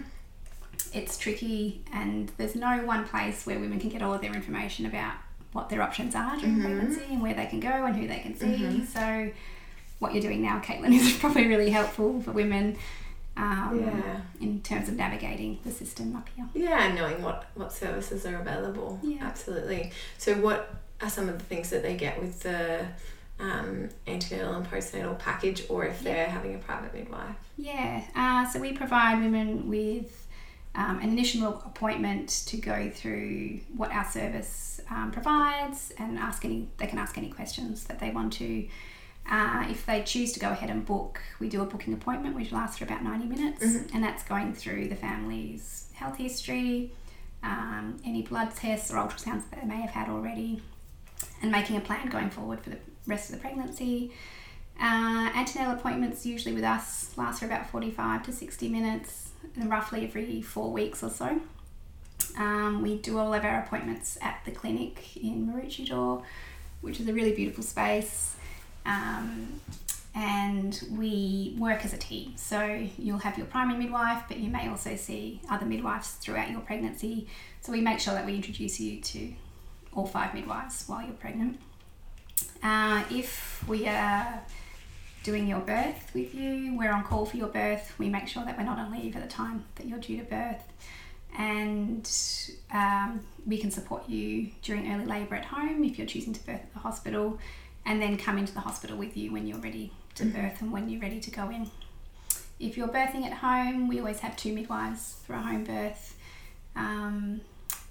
it's 0.92 1.16
tricky, 1.16 1.82
and 1.92 2.30
there's 2.36 2.54
no 2.54 2.84
one 2.84 3.04
place 3.06 3.46
where 3.46 3.58
women 3.58 3.78
can 3.80 3.88
get 3.90 4.02
all 4.02 4.12
of 4.14 4.20
their 4.20 4.34
information 4.34 4.86
about 4.86 5.14
what 5.52 5.68
their 5.68 5.82
options 5.82 6.14
are 6.14 6.36
during 6.36 6.56
Mhm. 6.56 6.62
pregnancy 6.62 7.02
and 7.10 7.22
where 7.22 7.34
they 7.34 7.46
can 7.46 7.60
go 7.60 7.68
and 7.86 7.96
who 7.96 8.06
they 8.08 8.18
can 8.18 8.36
see. 8.36 8.46
Mhm. 8.46 8.86
So 8.86 9.30
what 9.98 10.12
you're 10.14 10.22
doing 10.22 10.42
now, 10.42 10.58
Caitlin, 10.60 10.92
is 11.00 11.16
probably 11.18 11.46
really 11.46 11.70
helpful 11.70 12.20
for 12.22 12.32
women 12.32 12.76
um, 13.34 13.80
Yeah. 13.80 14.20
in 14.42 14.60
terms 14.60 14.90
of 14.90 14.96
navigating 14.96 15.58
the 15.64 15.70
system 15.70 16.14
up 16.14 16.28
here. 16.36 16.46
Yeah, 16.52 16.84
and 16.84 16.94
knowing 16.94 17.22
what, 17.22 17.46
what 17.54 17.72
services 17.72 18.26
are 18.26 18.36
available. 18.38 19.00
Yeah. 19.02 19.24
Absolutely. 19.24 19.90
So, 20.18 20.34
what 20.34 20.74
are 21.00 21.08
some 21.08 21.30
of 21.30 21.38
the 21.38 21.44
things 21.46 21.70
that 21.70 21.82
they 21.82 21.96
get 21.96 22.20
with 22.20 22.40
the 22.40 22.84
um, 23.40 23.88
antenatal 24.06 24.54
and 24.54 24.66
postnatal 24.70 25.18
package, 25.18 25.64
or 25.68 25.84
if 25.84 26.02
they're 26.02 26.28
having 26.28 26.54
a 26.54 26.58
private 26.58 26.94
midwife? 26.94 27.36
Yeah, 27.56 28.02
uh, 28.14 28.48
so 28.50 28.60
we 28.60 28.72
provide 28.72 29.20
women 29.20 29.68
with 29.68 30.26
um, 30.74 30.98
an 31.00 31.08
initial 31.10 31.48
appointment 31.66 32.28
to 32.46 32.56
go 32.56 32.90
through 32.90 33.60
what 33.76 33.90
our 33.92 34.04
service 34.04 34.80
um, 34.90 35.10
provides 35.12 35.92
and 35.98 36.18
ask 36.18 36.44
any. 36.44 36.68
They 36.78 36.86
can 36.86 36.98
ask 36.98 37.18
any 37.18 37.30
questions 37.30 37.84
that 37.84 37.98
they 37.98 38.10
want 38.10 38.32
to. 38.34 38.68
Uh, 39.30 39.66
if 39.68 39.86
they 39.86 40.02
choose 40.02 40.32
to 40.32 40.40
go 40.40 40.50
ahead 40.50 40.68
and 40.68 40.84
book, 40.84 41.20
we 41.38 41.48
do 41.48 41.62
a 41.62 41.64
booking 41.64 41.94
appointment 41.94 42.34
which 42.34 42.50
lasts 42.50 42.78
for 42.78 42.84
about 42.84 43.04
90 43.04 43.26
minutes, 43.26 43.64
Mhm. 43.64 43.94
and 43.94 44.02
that's 44.02 44.24
going 44.24 44.52
through 44.52 44.88
the 44.88 44.96
family's 44.96 45.86
health 45.94 46.16
history, 46.16 46.92
um, 47.44 47.98
any 48.04 48.22
blood 48.22 48.52
tests 48.56 48.90
or 48.90 48.96
ultrasounds 48.96 49.48
that 49.50 49.60
they 49.60 49.66
may 49.66 49.80
have 49.80 49.90
had 49.90 50.08
already, 50.08 50.60
and 51.40 51.52
making 51.52 51.76
a 51.76 51.80
plan 51.80 52.08
going 52.08 52.30
forward 52.30 52.60
for 52.62 52.70
the 52.70 52.78
rest 53.06 53.30
of 53.30 53.36
the 53.36 53.40
pregnancy. 53.40 54.12
Uh, 54.80 55.30
antenatal 55.34 55.74
appointments 55.74 56.24
usually 56.24 56.54
with 56.54 56.64
us 56.64 57.16
last 57.16 57.40
for 57.40 57.46
about 57.46 57.68
45 57.70 58.24
to 58.24 58.32
60 58.32 58.68
minutes, 58.68 59.30
and 59.56 59.70
roughly 59.70 60.04
every 60.04 60.42
four 60.42 60.72
weeks 60.72 61.02
or 61.02 61.10
so. 61.10 61.40
Um, 62.38 62.82
we 62.82 62.96
do 62.98 63.18
all 63.18 63.34
of 63.34 63.44
our 63.44 63.60
appointments 63.60 64.16
at 64.22 64.40
the 64.44 64.50
clinic 64.50 65.16
in 65.16 65.46
Maroochydore, 65.46 66.22
which 66.80 67.00
is 67.00 67.08
a 67.08 67.12
really 67.12 67.32
beautiful 67.32 67.62
space. 67.62 68.36
Um, 68.86 69.60
and 70.14 70.82
we 70.90 71.54
work 71.58 71.84
as 71.84 71.94
a 71.94 71.96
team. 71.96 72.34
So 72.36 72.86
you'll 72.98 73.18
have 73.18 73.38
your 73.38 73.46
primary 73.46 73.78
midwife, 73.78 74.24
but 74.28 74.38
you 74.38 74.50
may 74.50 74.68
also 74.68 74.96
see 74.96 75.40
other 75.48 75.64
midwives 75.64 76.12
throughout 76.12 76.50
your 76.50 76.60
pregnancy. 76.60 77.28
So 77.62 77.72
we 77.72 77.80
make 77.80 77.98
sure 77.98 78.14
that 78.14 78.26
we 78.26 78.34
introduce 78.34 78.78
you 78.78 79.00
to 79.00 79.32
all 79.94 80.06
five 80.06 80.34
midwives 80.34 80.84
while 80.86 81.02
you're 81.02 81.12
pregnant. 81.12 81.60
Uh, 82.62 83.04
if 83.10 83.64
we 83.68 83.86
are 83.88 84.40
doing 85.22 85.46
your 85.46 85.60
birth 85.60 86.10
with 86.14 86.34
you, 86.34 86.76
we're 86.76 86.92
on 86.92 87.04
call 87.04 87.24
for 87.26 87.36
your 87.36 87.48
birth. 87.48 87.94
We 87.98 88.08
make 88.08 88.28
sure 88.28 88.44
that 88.44 88.56
we're 88.58 88.64
not 88.64 88.78
on 88.78 88.90
leave 88.92 89.14
at 89.16 89.22
the 89.22 89.28
time 89.28 89.64
that 89.76 89.86
you're 89.86 89.98
due 89.98 90.18
to 90.18 90.24
birth. 90.24 90.62
And 91.38 92.10
um, 92.72 93.20
we 93.46 93.58
can 93.58 93.70
support 93.70 94.08
you 94.08 94.50
during 94.62 94.92
early 94.92 95.06
labour 95.06 95.36
at 95.36 95.46
home 95.46 95.82
if 95.84 95.98
you're 95.98 96.06
choosing 96.06 96.32
to 96.32 96.44
birth 96.44 96.60
at 96.60 96.72
the 96.72 96.80
hospital, 96.80 97.38
and 97.86 98.02
then 98.02 98.16
come 98.16 98.38
into 98.38 98.52
the 98.52 98.60
hospital 98.60 98.96
with 98.96 99.16
you 99.16 99.32
when 99.32 99.46
you're 99.46 99.58
ready 99.58 99.92
to 100.16 100.24
birth 100.26 100.60
and 100.60 100.72
when 100.72 100.88
you're 100.88 101.00
ready 101.00 101.20
to 101.20 101.30
go 101.30 101.48
in. 101.48 101.70
If 102.60 102.76
you're 102.76 102.88
birthing 102.88 103.24
at 103.24 103.32
home, 103.32 103.88
we 103.88 103.98
always 103.98 104.20
have 104.20 104.36
two 104.36 104.52
midwives 104.52 105.16
for 105.26 105.34
a 105.34 105.42
home 105.42 105.64
birth. 105.64 106.16
Um, 106.76 107.40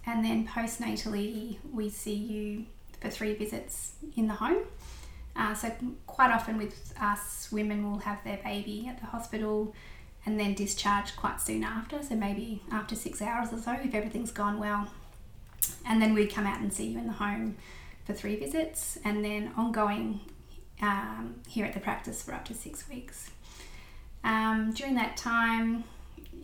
and 0.06 0.24
then 0.24 0.48
postnatally, 0.48 1.58
we 1.74 1.90
see 1.90 2.14
you 2.14 2.66
for 3.02 3.10
three 3.10 3.34
visits 3.34 3.92
in 4.16 4.28
the 4.28 4.36
home. 4.36 4.64
Uh, 5.36 5.54
so, 5.54 5.72
quite 6.08 6.32
often 6.32 6.58
with 6.58 6.94
us, 7.00 7.50
women 7.52 7.90
will 7.90 8.00
have 8.00 8.24
their 8.24 8.38
baby 8.44 8.88
at 8.90 9.00
the 9.00 9.08
hospital 9.08 9.74
and 10.26 10.40
then 10.40 10.54
discharge 10.54 11.16
quite 11.16 11.42
soon 11.42 11.64
after. 11.64 12.02
So, 12.04 12.16
maybe 12.16 12.62
after 12.72 12.96
six 12.96 13.22
hours 13.22 13.52
or 13.52 13.58
so, 13.58 13.74
if 13.84 13.94
everything's 13.94 14.32
gone 14.32 14.60
well. 14.60 14.88
And 15.86 16.02
then 16.02 16.14
we 16.14 16.28
come 16.28 16.46
out 16.46 16.60
and 16.60 16.72
see 16.72 16.88
you 16.88 17.00
in 17.00 17.08
the 17.08 17.14
home 17.14 17.58
for 18.06 18.14
three 18.14 18.36
visits 18.36 18.98
and 19.04 19.24
then 19.24 19.52
ongoing 19.56 20.20
um, 20.82 21.36
here 21.48 21.66
at 21.66 21.74
the 21.74 21.80
practice 21.80 22.22
for 22.22 22.34
up 22.34 22.46
to 22.46 22.54
six 22.54 22.88
weeks. 22.90 23.32
Um, 24.24 24.72
during 24.74 24.96
that 24.96 25.18
time, 25.18 25.84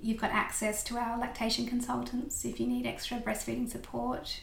you've 0.01 0.19
got 0.19 0.31
access 0.31 0.83
to 0.85 0.97
our 0.97 1.17
lactation 1.17 1.65
consultants 1.67 2.45
if 2.45 2.59
you 2.59 2.67
need 2.67 2.85
extra 2.85 3.17
breastfeeding 3.17 3.69
support. 3.69 4.39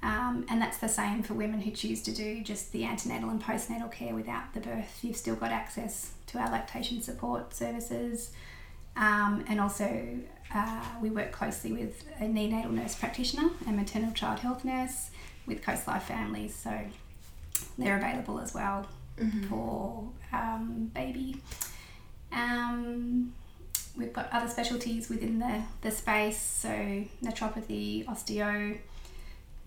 Um, 0.00 0.46
and 0.48 0.62
that's 0.62 0.78
the 0.78 0.88
same 0.88 1.22
for 1.24 1.34
women 1.34 1.60
who 1.60 1.72
choose 1.72 2.02
to 2.02 2.12
do 2.12 2.42
just 2.42 2.70
the 2.70 2.84
antenatal 2.84 3.30
and 3.30 3.42
postnatal 3.42 3.90
care 3.90 4.14
without 4.14 4.54
the 4.54 4.60
birth. 4.60 5.00
You've 5.02 5.16
still 5.16 5.34
got 5.34 5.50
access 5.50 6.12
to 6.28 6.38
our 6.38 6.50
lactation 6.50 7.02
support 7.02 7.52
services. 7.52 8.30
Um, 8.96 9.44
and 9.48 9.60
also, 9.60 10.18
uh, 10.54 10.84
we 11.00 11.10
work 11.10 11.32
closely 11.32 11.72
with 11.72 12.04
a 12.20 12.24
neonatal 12.24 12.70
nurse 12.70 12.94
practitioner 12.94 13.50
and 13.66 13.76
maternal 13.76 14.12
child 14.12 14.40
health 14.40 14.64
nurse 14.64 15.10
with 15.46 15.62
Coast 15.62 15.86
Life 15.86 16.04
families, 16.04 16.54
so 16.54 16.78
they're 17.76 17.96
available 17.96 18.38
as 18.38 18.54
well 18.54 18.86
for 19.48 20.08
um, 20.32 20.90
baby. 20.94 21.40
Um, 22.32 23.32
we've 23.96 24.12
got 24.12 24.28
other 24.32 24.48
specialties 24.48 25.08
within 25.08 25.38
the, 25.38 25.62
the 25.82 25.90
space, 25.90 26.40
so 26.40 26.68
naturopathy, 27.22 28.04
osteo, 28.06 28.78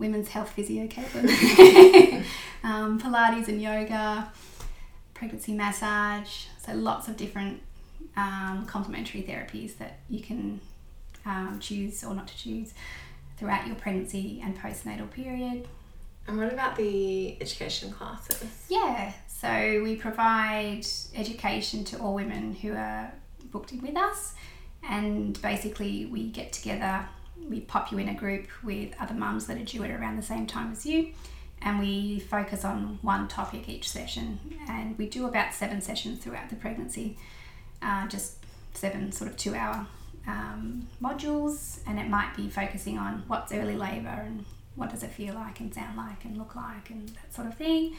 women's 0.02 0.28
health 0.28 0.50
physio, 0.50 0.88
Caitlin, 0.88 2.26
um, 2.64 3.00
Pilates 3.00 3.48
and 3.48 3.62
yoga, 3.62 4.32
pregnancy 5.14 5.54
massage, 5.54 6.46
so 6.66 6.74
lots 6.74 7.08
of 7.08 7.16
different 7.16 7.62
um, 8.18 8.66
complementary 8.66 9.22
therapies 9.22 9.78
that 9.78 10.00
you 10.10 10.20
can 10.20 10.60
um, 11.26 11.60
choose 11.62 12.04
or 12.04 12.14
not 12.14 12.28
to 12.28 12.38
choose 12.38 12.74
throughout 13.38 13.68
your 13.68 13.76
pregnancy 13.76 14.42
and 14.44 14.58
postnatal 14.58 15.10
period. 15.10 15.68
And 16.28 16.38
what 16.38 16.52
about 16.52 16.76
the 16.76 17.40
education 17.42 17.92
classes? 17.92 18.66
Yeah, 18.70 19.14
so 19.28 19.82
we 19.84 19.96
provide 19.96 20.86
education 21.16 21.84
to 21.86 21.98
all 22.00 22.14
women 22.16 22.54
who 22.54 22.74
are 22.74 23.12
booked 23.52 23.72
in 23.72 23.82
with 23.82 23.98
us, 23.98 24.34
and 24.88 25.40
basically 25.42 26.06
we 26.06 26.30
get 26.30 26.52
together, 26.54 27.08
we 27.50 27.62
pop 27.62 27.92
you 27.92 27.98
in 27.98 28.10
a 28.10 28.14
group 28.14 28.48
with 28.64 28.94
other 29.00 29.14
mums 29.14 29.48
that 29.48 29.58
are 29.58 29.64
due 29.64 29.84
at 29.84 29.92
around 29.92 30.18
the 30.18 30.24
same 30.24 30.48
time 30.48 30.72
as 30.72 30.86
you, 30.86 31.10
and 31.62 31.80
we 31.80 32.20
focus 32.20 32.66
on 32.66 33.00
one 33.02 33.28
topic 33.28 33.70
each 33.70 33.88
session, 33.90 34.40
and 34.68 34.98
we 34.98 35.08
do 35.08 35.28
about 35.28 35.54
seven 35.54 35.82
sessions 35.82 36.20
throughout 36.20 36.50
the 36.50 36.56
pregnancy, 36.56 37.18
uh, 37.82 38.08
just 38.08 38.38
seven 38.74 39.12
sort 39.12 39.30
of 39.30 39.38
two 39.38 39.54
hour 39.56 39.86
um, 40.28 40.88
modules, 41.02 41.80
and 41.86 42.00
it 42.00 42.08
might 42.08 42.36
be 42.36 42.50
focusing 42.50 42.98
on 42.98 43.24
what's 43.28 43.52
early 43.52 43.76
labour 43.76 44.24
and 44.26 44.46
what 44.76 44.90
does 44.90 45.04
it 45.04 45.12
feel 45.12 45.34
like 45.34 45.60
and 45.60 45.74
sound 45.74 45.98
like 45.98 46.24
and 46.24 46.38
look 46.38 46.56
like 46.56 46.90
and 46.90 47.10
that 47.10 47.34
sort 47.34 47.48
of 47.48 47.56
thing, 47.56 47.96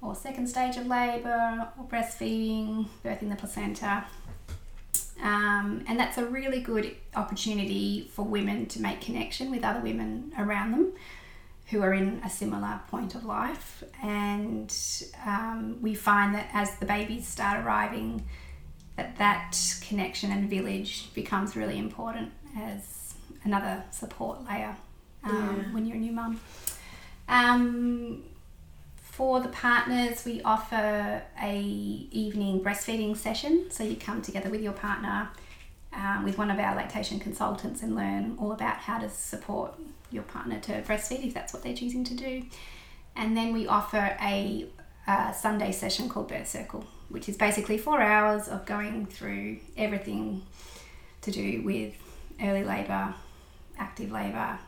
or 0.00 0.14
second 0.14 0.46
stage 0.46 0.76
of 0.76 0.86
labour, 0.86 1.68
or 1.78 1.84
breastfeeding, 1.86 2.86
birthing 3.04 3.30
the 3.30 3.36
placenta. 3.36 4.04
Um, 5.22 5.84
and 5.86 5.98
that's 5.98 6.18
a 6.18 6.24
really 6.26 6.60
good 6.60 6.96
opportunity 7.14 8.10
for 8.12 8.22
women 8.24 8.66
to 8.66 8.82
make 8.82 9.00
connection 9.00 9.50
with 9.50 9.62
other 9.64 9.80
women 9.80 10.32
around 10.38 10.72
them 10.72 10.92
who 11.70 11.80
are 11.82 11.94
in 11.94 12.20
a 12.24 12.28
similar 12.30 12.80
point 12.90 13.14
of 13.14 13.24
life. 13.24 13.82
And 14.02 14.74
um, 15.26 15.78
we 15.80 15.94
find 15.94 16.34
that 16.34 16.48
as 16.52 16.76
the 16.76 16.86
babies 16.86 17.26
start 17.26 17.64
arriving, 17.64 18.26
that 18.96 19.16
that 19.18 19.56
connection 19.86 20.30
and 20.30 20.48
village 20.50 21.12
becomes 21.14 21.56
really 21.56 21.78
important 21.78 22.32
as 22.56 23.14
another 23.44 23.82
support 23.90 24.44
layer 24.44 24.76
um, 25.24 25.32
Yeah. 25.32 25.74
when 25.74 25.86
you're 25.86 25.96
a 25.96 26.00
new 26.00 26.12
mum. 26.12 26.40
For 29.16 29.38
the 29.38 29.48
partners, 29.48 30.24
we 30.24 30.42
offer 30.42 31.22
a 31.40 31.56
evening 31.60 32.60
breastfeeding 32.64 33.16
session. 33.16 33.70
So 33.70 33.84
you 33.84 33.94
come 33.94 34.22
together 34.22 34.50
with 34.50 34.60
your 34.60 34.72
partner, 34.72 35.28
um, 35.92 36.24
with 36.24 36.36
one 36.36 36.50
of 36.50 36.58
our 36.58 36.74
lactation 36.74 37.20
consultants, 37.20 37.80
and 37.84 37.94
learn 37.94 38.36
all 38.40 38.50
about 38.50 38.78
how 38.78 38.98
to 38.98 39.08
support 39.08 39.78
your 40.10 40.24
partner 40.24 40.58
to 40.62 40.82
breastfeed 40.82 41.24
if 41.24 41.32
that's 41.32 41.52
what 41.52 41.62
they're 41.62 41.76
choosing 41.76 42.02
to 42.02 42.14
do. 42.14 42.42
And 43.14 43.36
then 43.36 43.52
we 43.52 43.68
offer 43.68 44.16
a, 44.20 44.66
uh 45.06 45.30
Sunday 45.30 45.70
session 45.70 46.08
called 46.08 46.26
Birth 46.26 46.48
Circle, 46.48 46.84
which 47.08 47.28
is 47.28 47.36
basically 47.36 47.78
four 47.78 48.00
hours 48.00 48.48
of 48.48 48.66
going 48.66 49.06
through 49.06 49.58
everything 49.76 50.42
to 51.20 51.30
do 51.30 51.62
with 51.62 51.94
early 52.42 52.64
labour, 52.64 53.14
active 53.78 54.10
labour, 54.10 54.58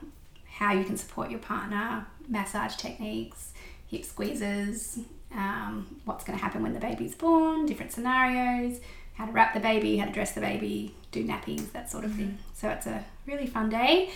how 0.48 0.72
you 0.72 0.84
can 0.84 0.96
support 0.96 1.32
your 1.32 1.40
partner, 1.40 2.06
massage 2.28 2.76
techniques, 2.76 3.52
hip 3.88 4.04
squeezes, 4.04 5.00
um, 5.32 6.00
what's 6.04 6.24
going 6.24 6.38
to 6.38 6.42
happen 6.42 6.62
when 6.62 6.72
the 6.72 6.80
baby's 6.80 7.14
born, 7.14 7.66
different 7.66 7.92
scenarios, 7.92 8.80
how 9.14 9.26
to 9.26 9.32
wrap 9.32 9.54
the 9.54 9.60
baby, 9.60 9.96
how 9.96 10.06
to 10.06 10.12
dress 10.12 10.32
the 10.32 10.40
baby, 10.40 10.94
do 11.12 11.24
nappies, 11.24 11.72
that 11.72 11.90
sort 11.90 12.04
of 12.04 12.12
thing. 12.12 12.38
So 12.54 12.68
it's 12.68 12.86
a 12.86 13.04
really 13.26 13.46
fun 13.46 13.70
day, 13.70 14.10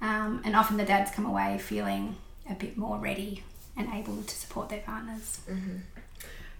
um, 0.00 0.42
and 0.44 0.56
often 0.56 0.76
the 0.76 0.84
dads 0.84 1.10
come 1.10 1.26
away 1.26 1.58
feeling 1.58 2.16
a 2.48 2.54
bit 2.54 2.76
more 2.76 2.98
ready 2.98 3.42
and 3.76 3.88
able 3.92 4.22
to 4.22 4.34
support 4.34 4.68
their 4.68 4.80
partners. 4.80 5.40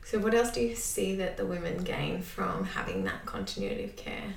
So, 0.05 0.21
what 0.21 0.35
else 0.35 0.53
do 0.53 0.61
you 0.61 0.77
see 0.77 1.17
that 1.17 1.37
the 1.37 1.45
women 1.45 1.79
gain 1.83 2.23
from 2.23 2.65
having 2.65 3.03
that 3.05 3.27
continuity 3.27 3.83
of 3.83 3.97
care? 3.97 4.35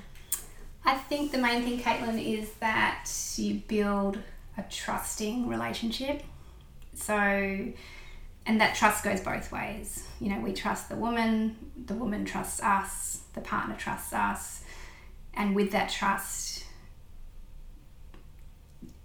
I 0.84 0.96
think 0.96 1.30
the 1.30 1.38
main 1.38 1.62
thing, 1.62 1.78
Caitlin, 1.78 2.20
is 2.20 2.50
that 2.54 3.08
you 3.36 3.62
build 3.68 4.18
a 4.58 4.64
trusting 4.68 5.46
relationship. 5.46 6.24
So, 6.94 7.68
and 8.50 8.60
that 8.60 8.74
trust 8.74 9.04
goes 9.04 9.20
both 9.20 9.52
ways. 9.52 10.08
You 10.18 10.30
know, 10.30 10.40
we 10.40 10.52
trust 10.52 10.88
the 10.88 10.96
woman, 10.96 11.54
the 11.86 11.94
woman 11.94 12.24
trusts 12.24 12.60
us, 12.60 13.20
the 13.34 13.40
partner 13.40 13.76
trusts 13.76 14.12
us, 14.12 14.64
and 15.34 15.54
with 15.54 15.70
that 15.70 15.88
trust, 15.88 16.64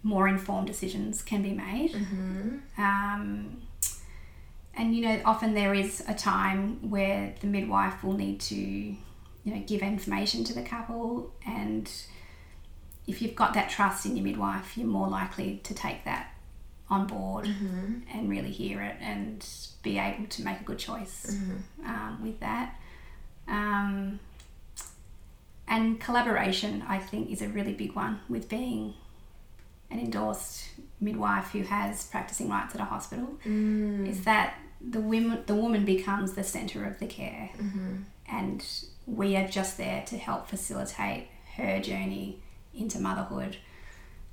more 0.01 0.27
informed 0.27 0.65
decisions 0.65 1.21
can 1.21 1.43
be 1.43 1.51
made. 1.51 1.93
Um, 2.79 3.62
and 4.73 4.95
you 4.95 5.03
know, 5.03 5.21
often 5.25 5.53
there 5.53 5.75
is 5.75 6.03
a 6.08 6.15
time 6.15 6.89
where 6.89 7.36
the 7.39 7.45
midwife 7.45 8.03
will 8.03 8.17
need 8.17 8.39
to, 8.41 8.55
you 8.55 8.97
know, 9.45 9.63
give 9.67 9.84
information 9.84 10.43
to 10.45 10.55
the 10.55 10.63
couple, 10.63 11.31
and 11.45 11.91
if 13.05 13.21
you've 13.21 13.36
got 13.36 13.53
that 13.53 13.69
trust 13.69 14.08
in 14.08 14.17
your 14.17 14.25
midwife, 14.25 14.75
you're 14.75 14.88
more 14.88 15.08
likely 15.08 15.62
to 15.65 15.75
take 15.75 16.03
that 16.05 16.35
on 16.89 17.08
board 17.08 17.45
and 18.13 18.30
really 18.30 18.52
hear 18.52 18.82
it 18.82 18.95
and 19.02 19.45
be 19.82 19.98
able 19.98 20.26
to 20.28 20.43
make 20.43 20.62
a 20.62 20.63
good 20.63 20.78
choice 20.80 21.36
um, 21.86 22.19
with 22.24 22.39
that. 22.41 22.80
Um, 23.48 24.19
and 25.67 26.00
collaboration, 26.00 26.84
I 26.88 27.00
think, 27.00 27.32
is 27.32 27.41
a 27.41 27.48
really 27.50 27.74
big 27.74 27.95
one 27.95 28.19
with 28.30 28.48
being 28.50 28.93
an 29.89 30.00
endorsed 30.00 30.65
midwife 31.00 31.52
who 31.52 31.62
has 31.63 32.06
practicing 32.08 32.50
rights 32.50 32.76
at 32.76 32.82
a 32.82 32.86
hospital. 32.86 33.30
Is 34.06 34.24
that 34.26 34.56
the 34.82 35.00
women, 35.00 35.43
the 35.48 35.56
woman 35.56 35.86
becomes 35.86 36.34
the 36.34 36.43
center 36.43 36.86
of 36.86 37.00
the 37.00 37.08
care, 37.08 37.50
and 38.30 38.63
we 39.08 39.36
are 39.36 39.48
just 39.48 39.78
there 39.78 40.04
to 40.08 40.17
help 40.17 40.48
facilitate 40.48 41.28
her 41.58 41.80
journey 41.80 42.39
into 42.76 43.00
motherhood 43.00 43.58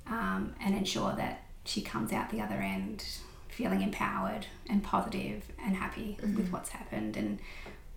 um, 0.06 0.54
and 0.60 0.74
ensure 0.74 1.14
that 1.16 1.41
she 1.64 1.80
comes 1.82 2.12
out 2.12 2.30
the 2.30 2.40
other 2.40 2.56
end 2.56 3.04
feeling 3.48 3.82
empowered 3.82 4.46
and 4.68 4.82
positive 4.82 5.44
and 5.62 5.76
happy 5.76 6.16
with 6.22 6.50
what's 6.50 6.70
happened. 6.70 7.16
And 7.16 7.38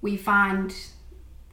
we 0.02 0.18
find 0.18 0.76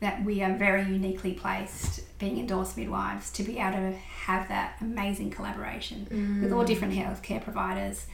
that 0.00 0.24
we 0.24 0.42
are 0.42 0.56
very 0.56 0.82
uniquely 0.82 1.32
placed, 1.32 2.18
being 2.18 2.36
endorsed 2.38 2.76
midwives, 2.76 3.30
to 3.30 3.44
be 3.44 3.58
able 3.60 3.78
to 3.78 3.92
have 3.92 4.48
that 4.48 4.76
amazing 4.80 5.30
collaboration 5.30 6.40
with 6.42 6.52
all 6.52 6.64
different 6.64 6.94
healthcare 6.94 7.42
providers, 7.42 8.06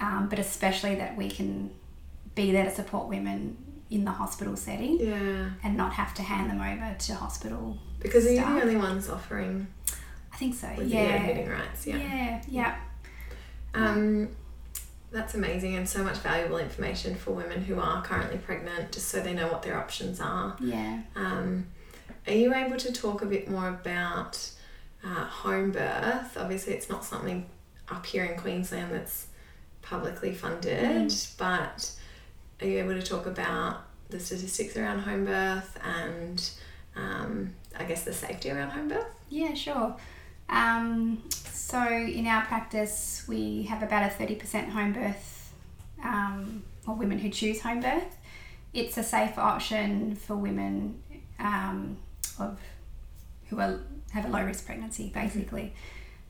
um, 0.00 0.28
but 0.30 0.38
especially 0.38 0.94
that 0.94 1.14
we 1.16 1.28
can 1.30 1.70
be 2.34 2.50
there 2.50 2.64
to 2.64 2.70
support 2.74 3.08
women 3.08 3.58
in 3.90 4.04
the 4.04 4.10
hospital 4.12 4.56
setting 4.56 4.98
Yeah. 5.00 5.50
and 5.62 5.76
not 5.76 5.92
have 5.94 6.14
to 6.14 6.22
hand 6.22 6.50
them 6.50 6.60
over 6.62 6.96
to 6.98 7.14
hospital. 7.14 7.76
Because 8.00 8.26
are 8.26 8.30
you 8.30 8.36
staff. 8.36 8.54
the 8.54 8.62
only 8.62 8.76
ones 8.76 9.08
offering 9.10 9.66
I 10.32 10.36
think 10.36 10.54
so. 10.54 10.68
yeah. 10.82 11.18
the 11.18 11.30
admitting 11.30 11.50
rights? 11.50 11.86
Yeah. 11.86 11.96
yeah. 11.96 12.42
Yeah. 12.48 12.76
Um, 13.74 14.28
that's 15.10 15.34
amazing 15.34 15.76
and 15.76 15.88
so 15.88 16.02
much 16.02 16.18
valuable 16.18 16.58
information 16.58 17.14
for 17.14 17.32
women 17.32 17.62
who 17.62 17.80
are 17.80 18.02
currently 18.02 18.38
pregnant, 18.38 18.92
just 18.92 19.08
so 19.08 19.20
they 19.20 19.32
know 19.32 19.48
what 19.48 19.62
their 19.62 19.78
options 19.78 20.20
are. 20.20 20.56
Yeah. 20.60 21.00
Um, 21.16 21.66
are 22.26 22.34
you 22.34 22.54
able 22.54 22.76
to 22.76 22.92
talk 22.92 23.22
a 23.22 23.26
bit 23.26 23.48
more 23.48 23.68
about 23.68 24.50
uh, 25.02 25.24
home 25.24 25.70
birth? 25.70 26.36
Obviously, 26.36 26.74
it's 26.74 26.90
not 26.90 27.04
something 27.04 27.46
up 27.88 28.04
here 28.04 28.24
in 28.24 28.38
Queensland 28.38 28.92
that's 28.92 29.28
publicly 29.80 30.34
funded, 30.34 31.12
but 31.38 31.90
are 32.60 32.66
you 32.66 32.78
able 32.78 32.94
to 32.94 33.02
talk 33.02 33.26
about 33.26 33.84
the 34.10 34.20
statistics 34.20 34.76
around 34.76 35.00
home 35.00 35.24
birth 35.24 35.78
and 35.82 36.50
um, 36.96 37.54
I 37.78 37.84
guess 37.84 38.04
the 38.04 38.12
safety 38.12 38.50
around 38.50 38.70
home 38.70 38.88
birth? 38.88 39.06
Yeah, 39.30 39.54
sure. 39.54 39.96
Um, 40.48 41.22
so 41.52 41.86
in 41.86 42.26
our 42.26 42.44
practice, 42.46 43.24
we 43.28 43.64
have 43.64 43.82
about 43.82 44.10
a 44.10 44.14
30% 44.14 44.70
home 44.70 44.92
birth, 44.92 45.52
um, 46.02 46.62
or 46.86 46.94
women 46.94 47.18
who 47.18 47.28
choose 47.28 47.60
home 47.60 47.80
birth. 47.80 48.16
It's 48.72 48.96
a 48.96 49.02
safe 49.02 49.38
option 49.38 50.14
for 50.14 50.36
women 50.36 51.02
um, 51.38 51.98
of 52.38 52.58
who 53.48 53.60
are, 53.60 53.80
have 54.12 54.24
a 54.24 54.28
low 54.28 54.44
risk 54.44 54.66
pregnancy, 54.66 55.10
basically. 55.14 55.74